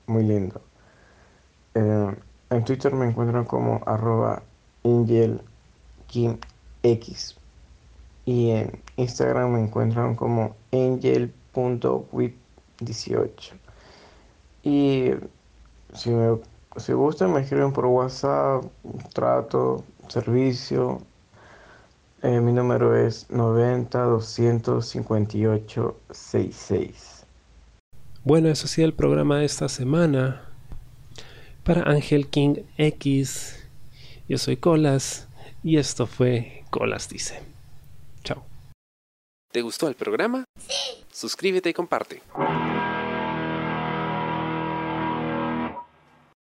Muy 0.06 0.24
lindo. 0.24 0.60
Eh, 1.74 2.14
en 2.50 2.64
Twitter 2.64 2.94
me 2.94 3.06
encuentran 3.06 3.44
como 3.44 3.80
arroba 3.86 4.42
angelkimx 4.84 5.40
y 8.24 8.50
en 8.50 8.82
Instagram 8.96 9.52
me 9.52 9.60
encuentran 9.60 10.14
como 10.14 10.56
angel.wit18 11.54 13.52
y 14.62 15.10
si 15.94 16.10
me 16.10 16.38
si 16.76 16.92
gustan 16.92 17.32
me 17.32 17.40
escriben 17.40 17.72
por 17.72 17.86
WhatsApp, 17.86 18.64
trato, 19.12 19.84
servicio. 20.08 21.02
Eh, 22.22 22.40
mi 22.40 22.52
número 22.52 22.94
es 22.96 23.28
90 23.30 23.98
258 23.98 25.96
66. 26.10 27.24
Bueno, 28.22 28.48
eso 28.48 28.66
ha 28.66 28.68
sido 28.68 28.86
el 28.86 28.94
programa 28.94 29.38
de 29.38 29.46
esta 29.46 29.68
semana 29.68 30.42
para 31.64 31.82
Ángel 31.82 32.28
King 32.28 32.56
X. 32.76 33.58
Yo 34.28 34.38
soy 34.38 34.56
Colas 34.56 35.26
y 35.64 35.78
esto 35.78 36.06
fue 36.06 36.64
Colas 36.70 37.08
Dice. 37.08 37.40
Chao. 38.22 38.44
¿Te 39.50 39.62
gustó 39.62 39.88
el 39.88 39.94
programa? 39.94 40.44
Sí. 40.58 41.04
Suscríbete 41.20 41.68
y 41.68 41.74
comparte. 41.74 42.22